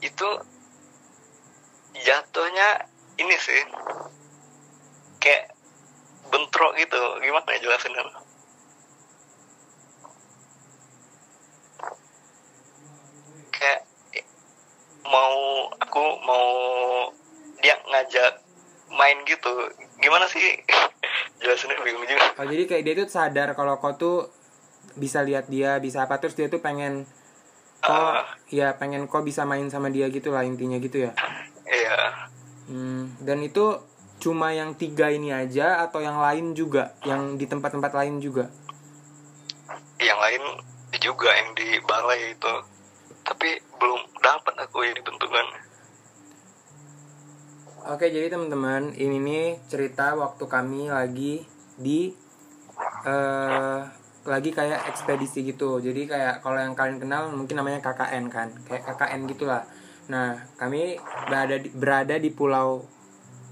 Itu 0.03 0.29
jatuhnya 1.95 2.85
ini 3.15 3.35
sih 3.39 3.61
kayak 5.25 5.49
bentrok 6.29 6.77
gitu. 6.77 7.01
Gimana 7.17 7.49
ya 7.57 7.59
jelasinnya? 7.65 8.05
Kayak 13.49 13.81
mau 15.09 15.37
aku 15.81 16.03
mau 16.21 16.47
dia 17.61 17.73
ngajak 17.89 18.33
main 18.93 19.17
gitu. 19.25 19.51
Gimana 19.97 20.29
sih? 20.29 20.61
Jelasinnya 21.41 21.81
bingung 21.81 22.05
juga. 22.05 22.25
Oh 22.37 22.45
jadi 22.47 22.63
kayak 22.65 22.83
dia 22.85 22.93
tuh 22.95 23.09
sadar 23.09 23.57
kalau 23.57 23.81
kau 23.81 23.97
tuh 23.97 24.17
bisa 24.95 25.19
lihat 25.25 25.49
dia 25.51 25.81
bisa 25.83 26.07
apa 26.07 26.21
terus 26.21 26.37
dia 26.37 26.47
tuh 26.47 26.63
pengen 26.63 27.03
kau 27.83 27.91
Ah. 27.91 28.23
ya 28.47 28.71
pengen 28.79 29.05
kau 29.05 29.21
bisa 29.21 29.43
main 29.43 29.67
sama 29.67 29.91
dia 29.91 30.07
gitu 30.09 30.31
lah 30.31 30.47
intinya 30.47 30.79
gitu 30.79 31.05
ya? 31.05 31.11
Iya. 31.67 31.99
Hmm, 32.65 33.13
dan 33.21 33.43
itu 33.45 33.77
cuma 34.25 34.49
yang 34.49 34.73
tiga 34.73 35.13
ini 35.13 35.29
aja 35.29 35.85
atau 35.85 36.01
yang 36.01 36.17
lain 36.17 36.57
juga, 36.57 36.97
yang 37.05 37.37
di 37.37 37.45
tempat-tempat 37.45 37.93
lain 37.93 38.17
juga. 38.17 38.49
yang 40.01 40.17
lain 40.17 40.43
juga 40.97 41.29
yang 41.29 41.53
di 41.53 41.77
balai 41.85 42.33
itu 42.33 42.53
tapi 43.25 43.57
belum 43.81 44.01
dapat 44.21 44.53
aku 44.65 44.85
ini 44.85 45.01
bentukan 45.01 45.47
Oke, 47.85 48.09
jadi 48.09 48.33
teman-teman, 48.33 48.97
ini 48.97 49.21
nih 49.21 49.61
cerita 49.69 50.17
waktu 50.17 50.41
kami 50.49 50.89
lagi 50.89 51.45
di 51.77 52.09
eh 53.05 53.81
lagi 54.25 54.49
kayak 54.49 54.89
ekspedisi 54.89 55.45
gitu. 55.45 55.77
Jadi 55.77 56.09
kayak 56.09 56.41
kalau 56.41 56.57
yang 56.57 56.73
kalian 56.73 56.97
kenal 56.97 57.29
mungkin 57.29 57.61
namanya 57.61 57.85
KKN 57.85 58.25
kan, 58.33 58.49
kayak 58.65 58.89
KKN 58.89 59.29
gitulah. 59.29 59.69
Nah, 60.09 60.33
kami 60.57 60.97
berada 61.29 61.61
di, 61.61 61.69
berada 61.77 62.15
di 62.17 62.33
pulau 62.33 62.81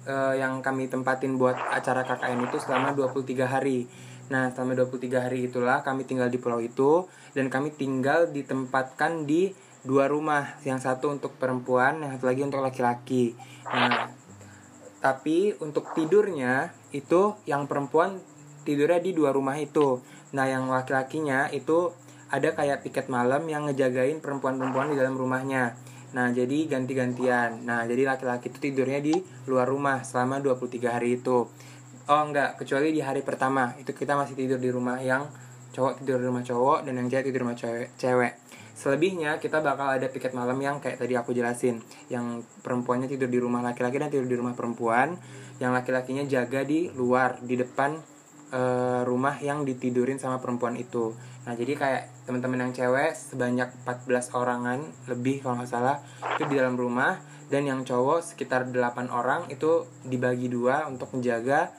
eh, 0.07 0.35
yang 0.39 0.59
kami 0.59 0.87
tempatin 0.91 1.35
buat 1.39 1.55
acara 1.55 2.03
KKN 2.03 2.49
itu 2.49 2.57
selama 2.59 2.91
23 2.95 3.47
hari. 3.47 3.87
Nah, 4.31 4.49
selama 4.55 4.75
23 4.87 5.25
hari 5.29 5.51
itulah 5.51 5.83
kami 5.83 6.07
tinggal 6.07 6.31
di 6.31 6.39
pulau 6.39 6.63
itu 6.63 7.05
dan 7.35 7.51
kami 7.51 7.75
tinggal 7.75 8.31
ditempatkan 8.31 9.27
di 9.27 9.51
dua 9.83 10.07
rumah, 10.07 10.55
yang 10.63 10.79
satu 10.79 11.11
untuk 11.11 11.35
perempuan, 11.35 11.99
yang 11.99 12.15
satu 12.15 12.31
lagi 12.31 12.41
untuk 12.41 12.63
laki-laki. 12.63 13.35
Nah, 13.67 14.07
tapi 15.03 15.51
untuk 15.59 15.91
tidurnya 15.91 16.71
itu 16.95 17.35
yang 17.43 17.67
perempuan 17.67 18.23
tidurnya 18.63 19.03
di 19.03 19.11
dua 19.11 19.35
rumah 19.35 19.59
itu. 19.59 19.99
Nah, 20.31 20.47
yang 20.47 20.71
laki-lakinya 20.71 21.51
itu 21.51 21.91
ada 22.31 22.55
kayak 22.55 22.81
piket 22.81 23.11
malam 23.11 23.43
yang 23.45 23.67
ngejagain 23.67 24.23
perempuan-perempuan 24.23 24.95
di 24.95 24.97
dalam 24.97 25.19
rumahnya. 25.19 25.75
Nah, 26.13 26.29
jadi 26.29 26.69
ganti-gantian. 26.69 27.65
Nah, 27.65 27.85
jadi 27.89 28.05
laki-laki 28.05 28.53
itu 28.53 28.61
tidurnya 28.61 29.01
di 29.01 29.13
luar 29.49 29.65
rumah 29.65 30.05
selama 30.05 30.39
23 30.39 30.93
hari 30.93 31.17
itu. 31.21 31.49
Oh, 32.05 32.21
enggak, 32.21 32.61
kecuali 32.61 32.93
di 32.93 33.01
hari 33.01 33.25
pertama. 33.25 33.73
Itu 33.81 33.97
kita 33.97 34.13
masih 34.13 34.37
tidur 34.37 34.61
di 34.61 34.69
rumah 34.69 35.01
yang 35.01 35.25
cowok 35.73 36.05
tidur 36.05 36.21
di 36.21 36.25
rumah 36.29 36.45
cowok 36.45 36.85
dan 36.85 36.93
yang 37.01 37.07
cewek 37.09 37.25
tidur 37.25 37.37
di 37.41 37.43
rumah 37.43 37.57
cewek. 37.97 38.33
Selebihnya 38.73 39.37
kita 39.37 39.61
bakal 39.61 39.85
ada 39.85 40.09
piket 40.09 40.33
malam 40.33 40.57
yang 40.57 40.81
kayak 40.81 40.97
tadi 40.97 41.13
aku 41.13 41.29
jelasin, 41.33 41.81
yang 42.09 42.41
perempuannya 42.65 43.05
tidur 43.05 43.29
di 43.29 43.37
rumah 43.37 43.61
laki-laki 43.61 44.01
dan 44.01 44.09
tidur 44.09 44.25
di 44.25 44.37
rumah 44.37 44.57
perempuan, 44.57 45.13
yang 45.61 45.77
laki-lakinya 45.77 46.25
jaga 46.25 46.65
di 46.65 46.89
luar 46.97 47.37
di 47.45 47.53
depan 47.53 48.01
eh, 48.49 49.01
rumah 49.05 49.37
yang 49.45 49.61
ditidurin 49.61 50.17
sama 50.17 50.41
perempuan 50.41 50.73
itu 50.73 51.13
nah 51.43 51.53
jadi 51.59 51.75
kayak 51.75 52.03
teman-teman 52.23 52.69
yang 52.69 52.73
cewek 52.73 53.11
sebanyak 53.13 53.67
14 53.83 54.31
orangan 54.31 54.79
lebih 55.11 55.43
kalau 55.43 55.59
nggak 55.59 55.71
salah 55.71 55.99
itu 56.39 56.47
di 56.47 56.55
dalam 56.59 56.79
rumah. 56.79 57.19
Dan 57.51 57.69
yang 57.69 57.85
cowok 57.85 58.33
sekitar 58.33 58.65
8 58.71 59.13
orang 59.13 59.45
itu 59.51 59.85
dibagi 60.01 60.49
dua 60.49 60.89
untuk 60.89 61.13
menjaga 61.13 61.69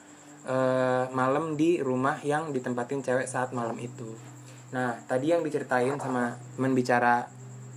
eh, 0.47 1.09
malam 1.11 1.59
di 1.59 1.83
rumah 1.83 2.15
yang 2.23 2.55
ditempatin 2.55 3.03
cewek 3.03 3.27
saat 3.27 3.51
malam 3.51 3.75
itu. 3.81 4.15
Nah 4.71 4.95
tadi 5.03 5.35
yang 5.35 5.43
diceritain 5.43 5.99
sama 5.99 6.39
teman 6.55 6.77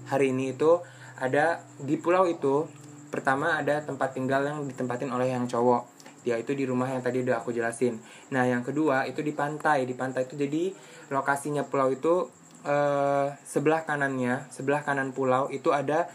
hari 0.09 0.31
ini 0.31 0.55
itu 0.55 0.79
ada 1.19 1.61
di 1.83 1.99
pulau 1.99 2.25
itu 2.31 2.65
pertama 3.09 3.59
ada 3.59 3.81
tempat 3.83 4.15
tinggal 4.15 4.45
yang 4.45 4.59
ditempatin 4.69 5.11
oleh 5.11 5.33
yang 5.33 5.49
cowok 5.49 5.98
yaitu 6.33 6.53
di 6.53 6.69
rumah 6.69 6.89
yang 6.93 7.01
tadi 7.01 7.25
udah 7.25 7.41
aku 7.41 7.55
jelasin 7.55 7.97
nah 8.29 8.45
yang 8.45 8.61
kedua 8.61 9.09
itu 9.09 9.25
di 9.25 9.33
pantai 9.33 9.89
di 9.89 9.95
pantai 9.97 10.29
itu 10.29 10.37
jadi 10.37 10.73
lokasinya 11.09 11.65
pulau 11.65 11.89
itu 11.89 12.29
eh, 12.69 13.27
sebelah 13.49 13.89
kanannya 13.89 14.49
sebelah 14.53 14.85
kanan 14.85 15.17
pulau 15.17 15.49
itu 15.49 15.73
ada 15.73 16.09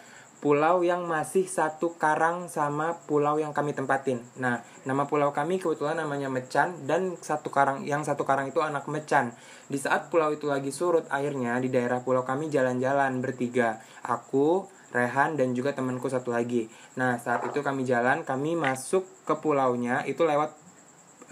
pulau 0.43 0.83
yang 0.83 1.07
masih 1.07 1.47
satu 1.47 1.95
karang 1.95 2.51
sama 2.51 2.99
pulau 3.07 3.39
yang 3.39 3.55
kami 3.55 3.71
tempatin. 3.71 4.19
Nah, 4.35 4.59
nama 4.83 5.07
pulau 5.07 5.31
kami 5.31 5.55
kebetulan 5.55 5.95
namanya 5.95 6.27
Mecan 6.27 6.83
dan 6.83 7.15
satu 7.15 7.47
karang 7.47 7.87
yang 7.87 8.03
satu 8.03 8.27
karang 8.27 8.51
itu 8.51 8.59
anak 8.59 8.83
Mecan. 8.91 9.31
Di 9.71 9.79
saat 9.79 10.11
pulau 10.11 10.35
itu 10.35 10.51
lagi 10.51 10.67
surut 10.75 11.07
airnya 11.07 11.55
di 11.63 11.71
daerah 11.71 12.03
pulau 12.03 12.27
kami 12.27 12.51
jalan-jalan 12.51 13.23
bertiga. 13.23 13.79
Aku, 14.03 14.67
Rehan 14.93 15.33
dan 15.33 15.57
juga 15.57 15.73
temanku 15.73 16.05
satu 16.05 16.29
lagi. 16.29 16.69
Nah, 16.95 17.17
saat 17.17 17.41
itu 17.49 17.65
kami 17.65 17.81
jalan, 17.83 18.21
kami 18.21 18.53
masuk 18.53 19.03
ke 19.25 19.33
pulaunya 19.41 20.05
itu 20.05 20.21
lewat 20.21 20.53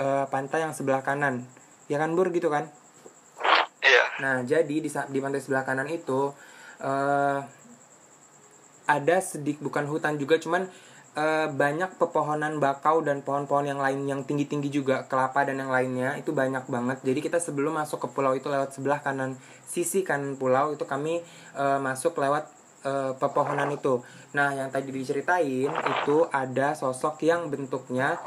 eh, 0.02 0.26
pantai 0.28 0.66
yang 0.66 0.74
sebelah 0.74 1.06
kanan. 1.06 1.46
Ya 1.86 2.02
kan, 2.02 2.18
Bur 2.18 2.34
gitu 2.34 2.50
kan? 2.50 2.74
Iya. 3.86 4.04
Nah, 4.20 4.36
jadi 4.42 4.66
di 4.66 4.90
di 4.90 5.20
pantai 5.22 5.40
sebelah 5.40 5.62
kanan 5.62 5.86
itu 5.88 6.34
eh 6.82 7.40
ada 8.90 9.18
sedik 9.22 9.62
bukan 9.62 9.86
hutan 9.88 10.18
juga 10.18 10.36
cuman 10.42 10.68
eh, 11.16 11.48
banyak 11.48 12.02
pepohonan 12.02 12.58
bakau 12.58 13.06
dan 13.06 13.22
pohon-pohon 13.22 13.68
yang 13.68 13.80
lain 13.80 14.10
yang 14.10 14.22
tinggi-tinggi 14.26 14.74
juga 14.74 15.06
kelapa 15.06 15.46
dan 15.48 15.62
yang 15.62 15.72
lainnya 15.72 16.18
itu 16.18 16.32
banyak 16.34 16.66
banget. 16.68 16.98
Jadi 17.06 17.20
kita 17.22 17.38
sebelum 17.38 17.78
masuk 17.78 18.04
ke 18.04 18.08
pulau 18.12 18.34
itu 18.34 18.48
lewat 18.50 18.74
sebelah 18.76 19.00
kanan 19.04 19.38
sisi 19.68 20.02
kanan 20.02 20.36
pulau 20.36 20.74
itu 20.74 20.84
kami 20.84 21.22
eh, 21.56 21.80
masuk 21.80 22.18
lewat 22.18 22.61
eh, 22.86 23.14
pepohonan 23.18 23.72
itu. 23.74 24.02
Nah, 24.38 24.54
yang 24.54 24.70
tadi 24.70 24.94
diceritain 24.94 25.72
itu 25.72 26.18
ada 26.30 26.74
sosok 26.78 27.22
yang 27.26 27.48
bentuknya 27.48 28.18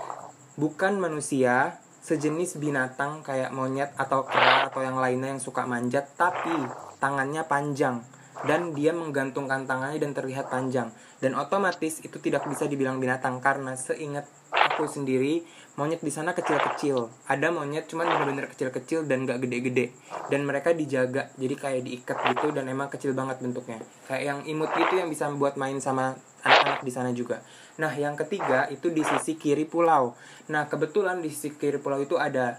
bukan 0.55 0.99
manusia, 1.03 1.79
sejenis 2.05 2.61
binatang 2.61 3.25
kayak 3.25 3.49
monyet 3.57 3.89
atau 3.97 4.29
kera 4.29 4.69
atau 4.69 4.85
yang 4.85 5.01
lainnya 5.01 5.33
yang 5.33 5.41
suka 5.41 5.65
manjat 5.65 6.05
tapi 6.21 6.53
tangannya 7.01 7.49
panjang 7.49 8.05
dan 8.45 8.77
dia 8.77 8.93
menggantungkan 8.93 9.65
tangannya 9.65 9.97
dan 9.97 10.13
terlihat 10.13 10.53
panjang 10.53 10.93
dan 11.25 11.33
otomatis 11.33 12.05
itu 12.05 12.21
tidak 12.21 12.45
bisa 12.45 12.69
dibilang 12.69 13.01
binatang 13.01 13.41
karena 13.41 13.73
seingat 13.73 14.29
aku 14.53 14.85
sendiri 14.85 15.49
monyet 15.75 16.01
di 16.03 16.11
sana 16.11 16.31
kecil-kecil. 16.35 17.27
Ada 17.27 17.51
monyet 17.51 17.91
cuman 17.91 18.07
bener-bener 18.07 18.47
kecil-kecil 18.51 19.11
dan 19.11 19.27
gak 19.27 19.43
gede-gede. 19.43 19.91
Dan 20.31 20.47
mereka 20.47 20.71
dijaga 20.71 21.35
jadi 21.35 21.55
kayak 21.59 21.83
diikat 21.83 22.19
gitu 22.35 22.55
dan 22.55 22.71
emang 22.71 22.87
kecil 22.91 23.11
banget 23.13 23.43
bentuknya. 23.43 23.83
Kayak 24.07 24.23
yang 24.23 24.41
imut 24.47 24.71
gitu 24.79 24.95
yang 24.99 25.11
bisa 25.11 25.27
buat 25.35 25.59
main 25.59 25.79
sama 25.83 26.15
anak-anak 26.47 26.81
di 26.87 26.93
sana 26.95 27.11
juga. 27.11 27.43
Nah 27.83 27.91
yang 27.91 28.15
ketiga 28.15 28.71
itu 28.71 28.95
di 28.95 29.03
sisi 29.03 29.35
kiri 29.35 29.67
pulau. 29.67 30.15
Nah 30.53 30.71
kebetulan 30.71 31.19
di 31.19 31.33
sisi 31.33 31.59
kiri 31.59 31.83
pulau 31.83 31.99
itu 31.99 32.15
ada 32.15 32.55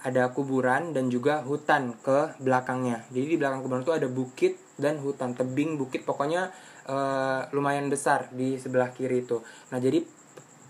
ada 0.00 0.32
kuburan 0.32 0.96
dan 0.96 1.12
juga 1.12 1.44
hutan 1.44 1.96
ke 2.00 2.40
belakangnya. 2.40 3.04
Jadi 3.12 3.26
di 3.26 3.36
belakang 3.36 3.60
kuburan 3.64 3.84
itu 3.84 3.92
ada 3.92 4.08
bukit 4.08 4.56
dan 4.80 4.96
hutan, 4.96 5.36
tebing, 5.36 5.76
bukit, 5.76 6.08
pokoknya 6.08 6.48
eh, 6.88 7.40
lumayan 7.52 7.92
besar 7.92 8.32
di 8.32 8.56
sebelah 8.56 8.92
kiri 8.96 9.28
itu. 9.28 9.44
Nah 9.72 9.76
jadi 9.76 10.00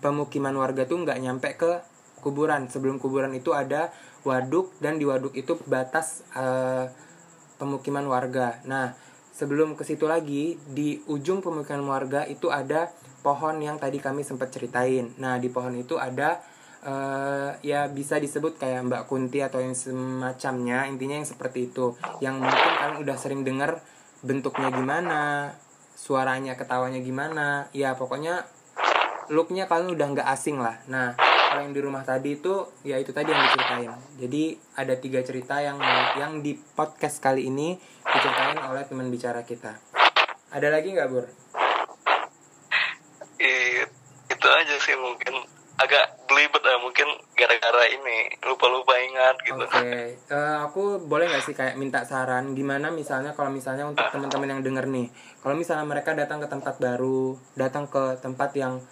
pemukiman 0.00 0.52
warga 0.56 0.88
tuh 0.88 1.04
nggak 1.04 1.18
nyampe 1.20 1.48
ke 1.56 1.80
kuburan. 2.20 2.68
Sebelum 2.68 3.00
kuburan 3.00 3.32
itu 3.32 3.52
ada 3.56 3.92
waduk 4.24 4.76
dan 4.80 5.00
di 5.00 5.08
waduk 5.08 5.32
itu 5.32 5.56
batas 5.64 6.24
eh, 6.36 6.88
pemukiman 7.56 8.04
warga. 8.08 8.60
Nah 8.68 8.92
sebelum 9.32 9.78
ke 9.78 9.84
situ 9.86 10.04
lagi 10.04 10.60
di 10.68 11.00
ujung 11.08 11.40
pemukiman 11.40 11.84
warga 11.88 12.28
itu 12.28 12.52
ada 12.52 12.92
pohon 13.20 13.60
yang 13.60 13.80
tadi 13.80 14.00
kami 14.00 14.24
sempat 14.24 14.52
ceritain. 14.52 15.12
Nah 15.20 15.40
di 15.40 15.48
pohon 15.52 15.76
itu 15.76 15.96
ada 15.96 16.40
eh, 16.84 17.50
ya 17.64 17.88
bisa 17.88 18.16
disebut 18.20 18.56
kayak 18.60 18.88
Mbak 18.88 19.02
Kunti 19.08 19.40
atau 19.44 19.60
yang 19.60 19.76
semacamnya 19.76 20.88
intinya 20.88 21.16
yang 21.20 21.28
seperti 21.28 21.72
itu 21.72 21.96
yang 22.24 22.40
mungkin 22.40 22.72
kalian 22.80 22.96
udah 23.00 23.16
sering 23.16 23.44
dengar 23.44 23.80
bentuknya 24.20 24.68
gimana 24.68 25.52
suaranya 25.96 26.56
ketawanya 26.56 27.00
gimana 27.04 27.68
ya 27.76 27.92
pokoknya 27.96 28.44
looknya 29.30 29.70
kalian 29.70 29.94
udah 29.94 30.06
nggak 30.18 30.28
asing 30.28 30.58
lah. 30.58 30.76
Nah 30.90 31.14
kalau 31.50 31.66
yang 31.66 31.74
di 31.74 31.82
rumah 31.82 32.02
tadi 32.02 32.38
itu 32.38 32.66
ya 32.82 32.98
itu 32.98 33.14
tadi 33.14 33.30
yang 33.30 33.42
diceritain. 33.46 33.90
Jadi 34.18 34.42
ada 34.78 34.94
tiga 34.98 35.22
cerita 35.22 35.62
yang 35.62 35.78
yang 36.18 36.42
di 36.42 36.58
podcast 36.58 37.22
kali 37.22 37.46
ini 37.46 37.78
diceritain 38.06 38.58
oleh 38.66 38.82
teman 38.86 39.10
bicara 39.10 39.46
kita. 39.46 39.78
Ada 40.50 40.68
lagi 40.70 40.94
nggak 40.94 41.08
Bur? 41.10 41.26
Itu 44.30 44.46
aja 44.50 44.74
sih 44.82 44.98
mungkin. 44.98 45.46
Agak 45.80 46.28
belibet 46.28 46.60
ya 46.60 46.76
mungkin 46.76 47.08
gara-gara 47.32 47.88
ini. 47.88 48.30
Lupa-lupa 48.44 48.94
ingat 49.00 49.36
gitu. 49.42 49.64
Oke, 49.64 50.20
eh, 50.20 50.56
aku 50.60 51.00
boleh 51.00 51.24
nggak 51.24 51.44
sih 51.48 51.56
kayak 51.56 51.80
minta 51.80 52.04
saran? 52.04 52.52
Gimana 52.52 52.92
misalnya 52.92 53.32
kalau 53.32 53.48
misalnya 53.48 53.88
untuk 53.88 54.04
teman-teman 54.12 54.58
yang 54.58 54.62
denger 54.62 54.84
nih, 54.86 55.08
kalau 55.40 55.56
misalnya 55.56 55.88
mereka 55.88 56.12
datang 56.12 56.44
ke 56.44 56.48
tempat 56.52 56.76
baru, 56.76 57.40
datang 57.56 57.88
ke 57.88 58.20
tempat 58.20 58.52
yang 58.60 58.84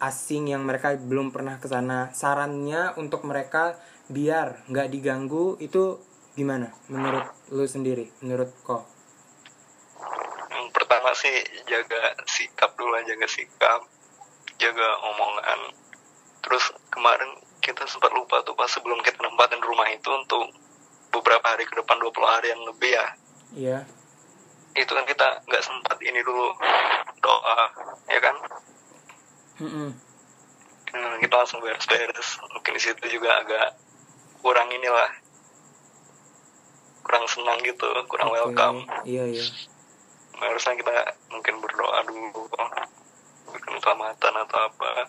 asing 0.00 0.52
yang 0.52 0.62
mereka 0.64 0.92
belum 0.96 1.32
pernah 1.32 1.56
ke 1.56 1.66
sana, 1.66 2.12
sarannya 2.12 2.92
untuk 3.00 3.24
mereka 3.24 3.80
biar 4.12 4.68
nggak 4.68 4.88
diganggu 4.92 5.56
itu 5.58 5.98
gimana? 6.36 6.72
Menurut 6.92 7.26
lu 7.52 7.64
sendiri, 7.64 8.12
menurut 8.20 8.52
kok? 8.60 8.84
Pertama 10.72 11.10
sih 11.16 11.36
jaga 11.64 12.12
sikap 12.28 12.76
dulu 12.76 12.92
jaga 13.08 13.26
sikap, 13.26 13.80
jaga 14.60 14.88
omongan. 15.00 15.60
Terus 16.44 16.64
kemarin 16.92 17.30
kita 17.64 17.82
sempat 17.88 18.12
lupa 18.14 18.44
tuh 18.46 18.54
pas 18.54 18.70
sebelum 18.70 19.00
kita 19.02 19.18
nempatin 19.24 19.58
rumah 19.64 19.88
itu 19.90 20.06
untuk 20.12 20.54
beberapa 21.10 21.42
hari 21.42 21.64
ke 21.64 21.74
depan 21.80 21.98
20 21.98 22.14
hari 22.22 22.46
yang 22.52 22.62
lebih 22.68 22.92
ya. 22.92 23.06
Iya, 23.56 23.78
Itu 24.76 24.92
kan 24.92 25.08
kita 25.08 25.42
nggak 25.48 25.64
sempat 25.64 25.96
ini 26.04 26.20
dulu 26.20 26.52
doa, 27.24 27.60
ya 28.12 28.20
kan? 28.20 28.36
Mm-mm. 29.60 29.90
Hmm, 30.92 31.14
kita 31.20 31.34
langsung 31.34 31.60
beres-beres. 31.64 32.28
Mungkin 32.52 32.72
di 32.76 32.80
situ 32.80 33.04
juga 33.08 33.40
agak 33.40 33.76
kurang 34.40 34.68
inilah, 34.70 35.10
kurang 37.02 37.24
senang 37.26 37.58
gitu, 37.64 37.88
kurang 38.06 38.30
Oke, 38.30 38.36
welcome. 38.36 38.80
Iya 39.04 39.24
iya. 39.28 39.46
harusnya 40.36 40.76
kita 40.76 41.16
mungkin 41.32 41.64
berdoa 41.64 42.04
dulu 42.04 42.44
mungkin 43.48 43.72
keselamatan 43.80 44.34
atau 44.44 44.58
apa 44.68 45.08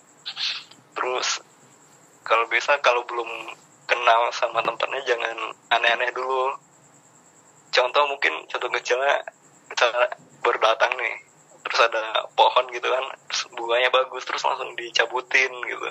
terus 0.95 1.43
kalau 2.23 2.47
bisa 2.47 2.79
kalau 2.79 3.03
belum 3.03 3.27
kenal 3.91 4.31
sama 4.31 4.63
tempatnya 4.63 5.03
jangan 5.03 5.36
aneh-aneh 5.67 6.15
dulu 6.15 6.55
contoh 7.75 8.03
mungkin 8.07 8.33
contoh 8.47 8.71
kecilnya 8.71 9.19
misalnya 9.67 10.07
baru 10.39 10.57
datang 10.63 10.95
nih 10.95 11.27
terus 11.67 11.82
ada 11.84 12.03
pohon 12.34 12.65
gitu 12.71 12.88
kan 12.88 13.03
terus 13.27 13.43
bunganya 13.53 13.89
bagus 13.91 14.23
terus 14.23 14.43
langsung 14.47 14.71
dicabutin 14.80 15.51
gitu. 15.67 15.86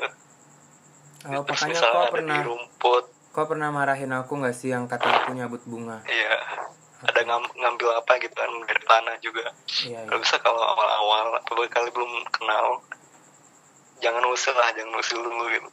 Oh, 1.26 1.42
terus 1.44 1.60
makanya 1.60 1.72
misalnya 1.74 1.92
kok 1.92 2.02
ada 2.02 2.14
pernah 2.14 2.36
di 2.36 2.38
rumput. 2.48 3.04
kok 3.36 3.46
pernah 3.52 3.68
marahin 3.68 4.12
aku 4.16 4.32
nggak 4.40 4.56
sih 4.56 4.72
yang 4.72 4.88
kata 4.88 5.04
aku 5.04 5.36
nyabut 5.36 5.60
bunga? 5.68 6.00
iya. 6.08 6.38
Ada 7.04 7.28
ngam- 7.28 7.52
ngambil 7.52 7.92
apa 8.00 8.16
gitu 8.18 8.32
kan 8.32 8.48
dari 8.64 8.82
tanah 8.88 9.16
juga. 9.20 9.52
Iya 9.84 10.08
kalau 10.08 10.18
iya. 10.18 10.24
bisa 10.24 10.36
kalau 10.40 10.62
awal-awal 10.64 11.36
beberapa 11.44 11.68
kali 11.68 11.92
belum 11.92 12.12
kenal 12.32 12.80
jangan 14.00 14.24
usil 14.32 14.56
lah 14.56 14.72
jangan 14.72 14.94
usil 14.96 15.20
dulu 15.20 15.44
gitu. 15.52 15.68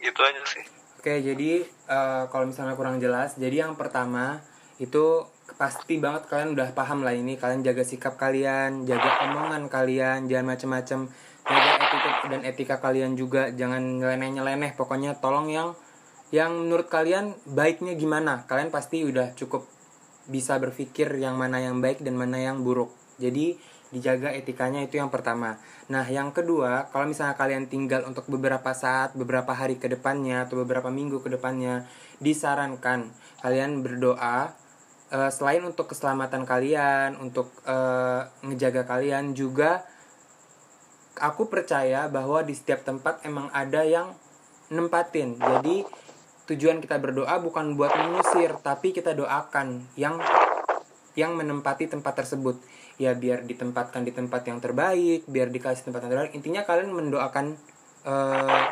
Itu 0.00 0.20
aja 0.24 0.42
sih. 0.48 0.64
Oke, 1.00 1.20
jadi 1.20 1.64
eh, 1.64 2.22
kalau 2.28 2.44
misalnya 2.48 2.76
kurang 2.76 3.00
jelas, 3.00 3.36
jadi 3.36 3.68
yang 3.68 3.76
pertama 3.76 4.40
itu 4.80 5.28
pasti 5.56 5.98
banget 5.98 6.26
kalian 6.28 6.54
udah 6.54 6.70
paham 6.76 7.02
lah 7.02 7.14
ini. 7.14 7.34
Kalian 7.38 7.64
jaga 7.64 7.82
sikap 7.82 8.18
kalian, 8.20 8.84
jaga 8.84 9.26
omongan 9.30 9.70
kalian, 9.70 10.30
jangan 10.30 10.46
macem-macem, 10.54 11.10
jaga 11.46 11.70
etika 11.80 12.10
dan 12.30 12.40
etika 12.46 12.76
kalian 12.78 13.14
juga, 13.18 13.50
jangan 13.54 14.02
nyeleneh-nyeleneh. 14.02 14.74
Pokoknya 14.76 15.18
tolong 15.18 15.50
yang 15.50 15.74
yang 16.30 16.54
menurut 16.54 16.86
kalian 16.86 17.34
baiknya 17.48 17.98
gimana. 17.98 18.46
Kalian 18.46 18.70
pasti 18.70 19.02
udah 19.02 19.34
cukup 19.34 19.66
bisa 20.30 20.60
berpikir 20.62 21.10
yang 21.18 21.34
mana 21.34 21.58
yang 21.58 21.82
baik 21.82 22.02
dan 22.04 22.14
mana 22.14 22.38
yang 22.38 22.62
buruk. 22.62 22.94
Jadi 23.18 23.58
dijaga 23.90 24.30
etikanya 24.30 24.86
itu 24.86 25.02
yang 25.02 25.10
pertama 25.10 25.58
nah 25.90 26.06
yang 26.06 26.30
kedua 26.30 26.86
kalau 26.94 27.10
misalnya 27.10 27.34
kalian 27.34 27.66
tinggal 27.66 28.06
untuk 28.06 28.22
beberapa 28.30 28.70
saat 28.70 29.18
beberapa 29.18 29.50
hari 29.50 29.82
ke 29.82 29.90
depannya 29.90 30.46
atau 30.46 30.62
beberapa 30.62 30.88
minggu 30.88 31.18
ke 31.18 31.34
depannya 31.34 31.90
disarankan 32.22 33.10
kalian 33.42 33.82
berdoa 33.82 34.54
uh, 35.10 35.30
selain 35.30 35.62
untuk 35.66 35.90
keselamatan 35.90 36.46
kalian 36.46 37.18
untuk 37.18 37.50
uh, 37.66 38.26
ngejaga 38.46 38.86
kalian 38.86 39.34
juga 39.34 39.84
aku 41.20 41.50
percaya 41.50 42.08
bahwa 42.08 42.40
di 42.40 42.56
setiap 42.56 42.86
tempat 42.86 43.20
emang 43.28 43.52
ada 43.52 43.84
yang 43.84 44.16
nempatin. 44.72 45.36
Jadi 45.36 45.84
tujuan 46.50 46.82
kita 46.82 46.98
berdoa 46.98 47.38
bukan 47.38 47.76
buat 47.76 47.92
mengusir 47.94 48.56
tapi 48.64 48.90
kita 48.90 49.14
doakan 49.14 49.84
yang 49.94 50.18
yang 51.18 51.36
menempati 51.36 51.90
tempat 51.90 52.24
tersebut. 52.24 52.56
Ya 52.96 53.16
biar 53.16 53.44
ditempatkan 53.44 54.04
di 54.04 54.12
tempat 54.12 54.46
yang 54.48 54.60
terbaik 54.62 55.26
biar 55.28 55.52
dikasih 55.52 55.90
tempat 55.90 56.06
yang 56.06 56.10
terbaik. 56.16 56.32
Intinya 56.32 56.62
kalian 56.64 56.90
mendoakan 56.94 57.58
uh, 58.06 58.64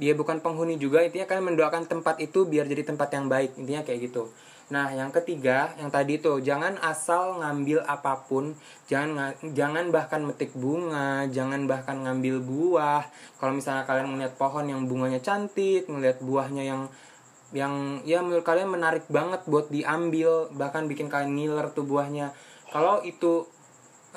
dia 0.00 0.16
bukan 0.16 0.40
penghuni 0.40 0.80
juga 0.80 1.04
intinya 1.04 1.28
kalian 1.28 1.52
mendoakan 1.52 1.84
tempat 1.84 2.16
itu 2.16 2.48
biar 2.48 2.64
jadi 2.68 2.86
tempat 2.86 3.08
yang 3.12 3.26
baik. 3.26 3.58
Intinya 3.58 3.82
kayak 3.82 4.12
gitu 4.12 4.30
Nah, 4.72 4.88
yang 4.88 5.12
ketiga, 5.12 5.76
yang 5.76 5.92
tadi 5.92 6.16
tuh 6.16 6.40
jangan 6.40 6.80
asal 6.80 7.44
ngambil 7.44 7.84
apa 7.84 8.24
pun, 8.24 8.56
jangan 8.88 9.36
jangan 9.52 9.92
bahkan 9.92 10.24
metik 10.24 10.56
bunga, 10.56 11.28
jangan 11.28 11.68
bahkan 11.68 12.00
ngambil 12.00 12.40
buah. 12.40 13.04
Kalau 13.36 13.52
misalnya 13.52 13.84
kalian 13.84 14.08
melihat 14.08 14.32
pohon 14.40 14.64
yang 14.64 14.88
bunganya 14.88 15.20
cantik, 15.20 15.92
melihat 15.92 16.24
buahnya 16.24 16.64
yang 16.64 16.82
yang 17.52 18.00
ya 18.08 18.24
menurut 18.24 18.48
kalian 18.48 18.72
menarik 18.72 19.04
banget 19.12 19.44
buat 19.44 19.68
diambil, 19.68 20.48
bahkan 20.56 20.88
bikin 20.88 21.12
kalian 21.12 21.36
ngiler 21.36 21.68
tuh 21.76 21.84
buahnya. 21.84 22.32
Kalau 22.72 23.04
itu 23.04 23.44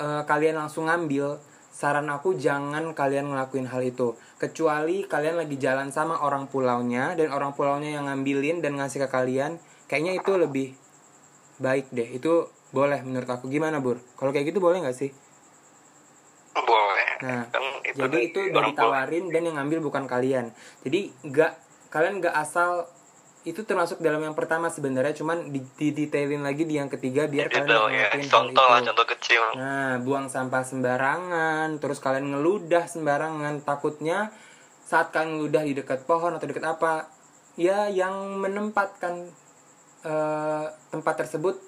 uh, 0.00 0.24
kalian 0.24 0.56
langsung 0.56 0.88
ngambil, 0.88 1.36
saran 1.68 2.08
aku 2.08 2.40
jangan 2.40 2.96
kalian 2.96 3.28
ngelakuin 3.28 3.68
hal 3.68 3.84
itu 3.84 4.16
kecuali 4.40 5.04
kalian 5.04 5.36
lagi 5.36 5.60
jalan 5.60 5.92
sama 5.92 6.16
orang 6.24 6.48
pulaunya 6.48 7.12
dan 7.12 7.28
orang 7.28 7.52
pulaunya 7.52 8.00
yang 8.00 8.08
ngambilin 8.08 8.64
dan 8.64 8.80
ngasih 8.80 9.04
ke 9.04 9.08
kalian 9.12 9.60
kayaknya 9.86 10.18
itu 10.18 10.32
lebih 10.34 10.68
baik 11.58 11.90
deh. 11.90 12.08
Itu 12.14 12.50
boleh 12.74 13.00
menurut 13.02 13.28
aku. 13.28 13.48
Gimana 13.48 13.80
bur? 13.80 14.02
Kalau 14.18 14.30
kayak 14.34 14.52
gitu 14.52 14.58
boleh 14.60 14.82
nggak 14.82 14.96
sih? 14.96 15.10
Boleh. 16.56 17.08
Nah 17.22 17.42
kan 17.48 17.64
itu 17.84 17.96
jadi 17.96 18.18
itu 18.28 18.38
udah 18.52 18.62
ditawarin 18.72 19.24
dan 19.32 19.42
yang 19.46 19.56
ngambil 19.56 19.78
bukan 19.88 20.04
kalian. 20.04 20.52
Jadi 20.84 21.12
nggak 21.24 21.52
kalian 21.88 22.20
nggak 22.20 22.36
asal 22.36 22.84
itu 23.46 23.62
termasuk 23.62 24.02
dalam 24.02 24.18
yang 24.18 24.34
pertama 24.34 24.66
sebenarnya. 24.68 25.14
Cuman 25.14 25.54
di, 25.54 25.62
di 25.78 25.94
detailin 25.94 26.42
lagi 26.42 26.66
di 26.66 26.76
yang 26.76 26.90
ketiga 26.90 27.30
biar 27.30 27.46
kalian 27.46 27.94
ya. 27.94 28.08
contoh 28.26 28.66
lah 28.66 28.82
contoh 28.82 29.06
kecil. 29.06 29.42
Nah 29.54 30.02
buang 30.02 30.26
sampah 30.26 30.66
sembarangan 30.66 31.78
terus 31.78 32.02
kalian 32.02 32.34
ngeludah 32.34 32.90
sembarangan. 32.90 33.62
Takutnya 33.62 34.34
saat 34.82 35.14
kalian 35.14 35.38
ngeludah 35.38 35.62
di 35.62 35.72
dekat 35.78 36.02
pohon 36.04 36.34
atau 36.34 36.46
dekat 36.46 36.66
apa 36.66 37.06
ya 37.56 37.88
yang 37.88 38.36
menempatkan 38.42 39.30
uh, 40.06 40.70
tempat 40.94 41.26
tersebut 41.26 41.58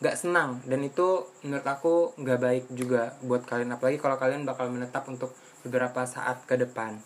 nggak 0.00 0.16
senang. 0.16 0.64
Dan 0.64 0.80
itu 0.88 1.28
menurut 1.44 1.66
aku 1.68 2.16
nggak 2.16 2.40
baik 2.40 2.64
juga 2.72 3.12
buat 3.20 3.44
kalian. 3.44 3.76
Apalagi 3.76 4.00
kalau 4.00 4.16
kalian 4.16 4.48
bakal 4.48 4.72
menetap 4.72 5.04
untuk 5.06 5.36
beberapa 5.60 6.08
saat 6.08 6.48
ke 6.48 6.56
depan. 6.56 6.96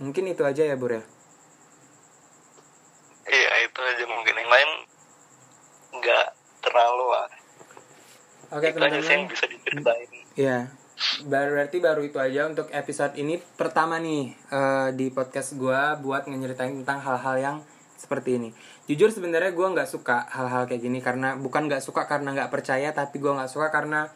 Mungkin 0.00 0.32
itu 0.32 0.42
aja 0.48 0.64
ya 0.64 0.74
Bur 0.80 0.96
ya 0.96 1.04
iya 3.28 3.52
itu 3.68 3.80
aja. 3.84 4.04
Mungkin 4.08 4.34
yang 4.34 4.50
lain 4.50 4.70
nggak 5.98 6.26
terlalu 6.64 7.06
lah 7.12 7.28
oke 8.52 8.60
okay, 8.60 8.70
teman-teman. 8.76 9.28
bisa 9.28 9.44
diceritain. 9.48 10.10
Ya 10.36 10.58
baru 11.30 11.54
berarti 11.54 11.78
baru 11.78 12.02
itu 12.02 12.18
aja 12.18 12.50
untuk 12.50 12.66
episode 12.74 13.14
ini 13.14 13.38
pertama 13.54 14.02
nih 14.02 14.34
uh, 14.50 14.90
di 14.90 15.14
podcast 15.14 15.54
gue 15.54 15.80
buat 16.02 16.26
ngeceritain 16.26 16.74
tentang 16.82 16.98
hal-hal 16.98 17.36
yang 17.38 17.56
seperti 17.98 18.38
ini. 18.38 18.48
Jujur 18.86 19.10
sebenarnya 19.10 19.50
gue 19.50 19.66
nggak 19.66 19.90
suka 19.90 20.30
hal-hal 20.30 20.70
kayak 20.70 20.80
gini 20.86 21.02
karena 21.02 21.34
bukan 21.34 21.66
nggak 21.66 21.82
suka 21.82 22.06
karena 22.06 22.32
nggak 22.32 22.50
percaya 22.54 22.94
tapi 22.94 23.18
gue 23.18 23.32
nggak 23.34 23.50
suka 23.50 23.74
karena 23.74 24.06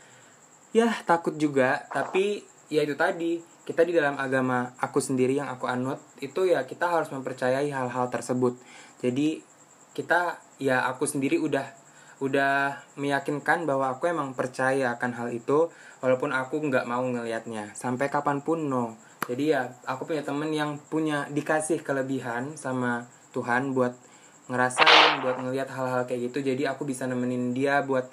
ya 0.70 0.88
takut 1.02 1.34
juga. 1.34 1.82
Tapi 1.90 2.46
ya 2.70 2.86
itu 2.86 2.94
tadi 2.94 3.42
kita 3.66 3.82
di 3.82 3.92
dalam 3.92 4.14
agama 4.18 4.72
aku 4.78 5.02
sendiri 5.02 5.38
yang 5.38 5.50
aku 5.50 5.66
anut 5.70 5.98
itu 6.18 6.46
ya 6.46 6.64
kita 6.64 6.88
harus 6.88 7.10
mempercayai 7.10 7.66
hal-hal 7.68 8.06
tersebut. 8.08 8.54
Jadi 9.02 9.42
kita 9.92 10.38
ya 10.62 10.86
aku 10.86 11.04
sendiri 11.04 11.42
udah 11.42 11.82
udah 12.22 12.78
meyakinkan 12.94 13.66
bahwa 13.66 13.98
aku 13.98 14.06
emang 14.06 14.38
percaya 14.38 14.94
akan 14.94 15.10
hal 15.18 15.28
itu 15.34 15.74
walaupun 15.98 16.30
aku 16.30 16.62
nggak 16.70 16.86
mau 16.86 17.02
ngelihatnya. 17.02 17.74
Sampai 17.74 18.06
kapan 18.06 18.46
pun 18.46 18.70
no. 18.70 18.94
Jadi 19.26 19.54
ya 19.54 19.74
aku 19.86 20.06
punya 20.10 20.22
temen 20.22 20.50
yang 20.54 20.78
punya 20.90 21.26
dikasih 21.30 21.82
kelebihan 21.82 22.54
sama 22.58 23.06
Tuhan 23.32 23.72
buat 23.72 23.96
ngerasain 24.52 25.24
buat 25.24 25.36
ngelihat 25.40 25.72
hal-hal 25.72 26.04
kayak 26.04 26.32
gitu. 26.32 26.44
Jadi 26.44 26.68
aku 26.68 26.84
bisa 26.84 27.08
nemenin 27.08 27.56
dia 27.56 27.80
buat 27.82 28.06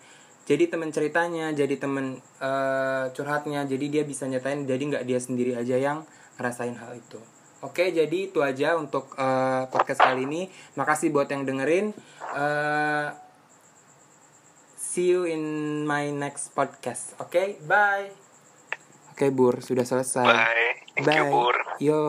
jadi 0.49 0.65
temen 0.65 0.89
ceritanya 0.89 1.53
jadi 1.53 1.75
temen 1.77 2.17
uh, 2.41 3.11
curhatnya. 3.13 3.67
Jadi 3.67 3.85
dia 3.91 4.03
bisa 4.07 4.25
nyatain 4.25 4.65
jadi 4.65 4.79
nggak 4.79 5.03
dia 5.05 5.19
sendiri 5.21 5.53
aja 5.53 5.77
yang 5.77 6.07
ngerasain 6.39 6.73
hal 6.79 6.95
itu. 6.95 7.19
Oke 7.59 7.91
jadi 7.91 8.31
itu 8.31 8.39
aja 8.39 8.79
untuk 8.79 9.13
uh, 9.19 9.67
podcast 9.67 9.99
kali 9.99 10.23
ini. 10.25 10.47
Makasih 10.79 11.11
buat 11.11 11.27
yang 11.27 11.43
dengerin. 11.43 11.91
Uh, 12.33 13.11
see 14.79 15.11
you 15.11 15.27
in 15.27 15.83
my 15.83 16.07
next 16.09 16.55
podcast. 16.55 17.19
Oke 17.19 17.29
okay? 17.29 17.47
bye. 17.67 18.07
Oke 19.11 19.27
okay, 19.27 19.29
bur. 19.29 19.59
Sudah 19.59 19.83
selesai. 19.83 20.23
Bye. 20.23 20.75
Thank 20.95 21.07
bye. 21.11 21.17
You, 21.19 21.25
bur. 21.27 21.55
Yo 21.83 21.99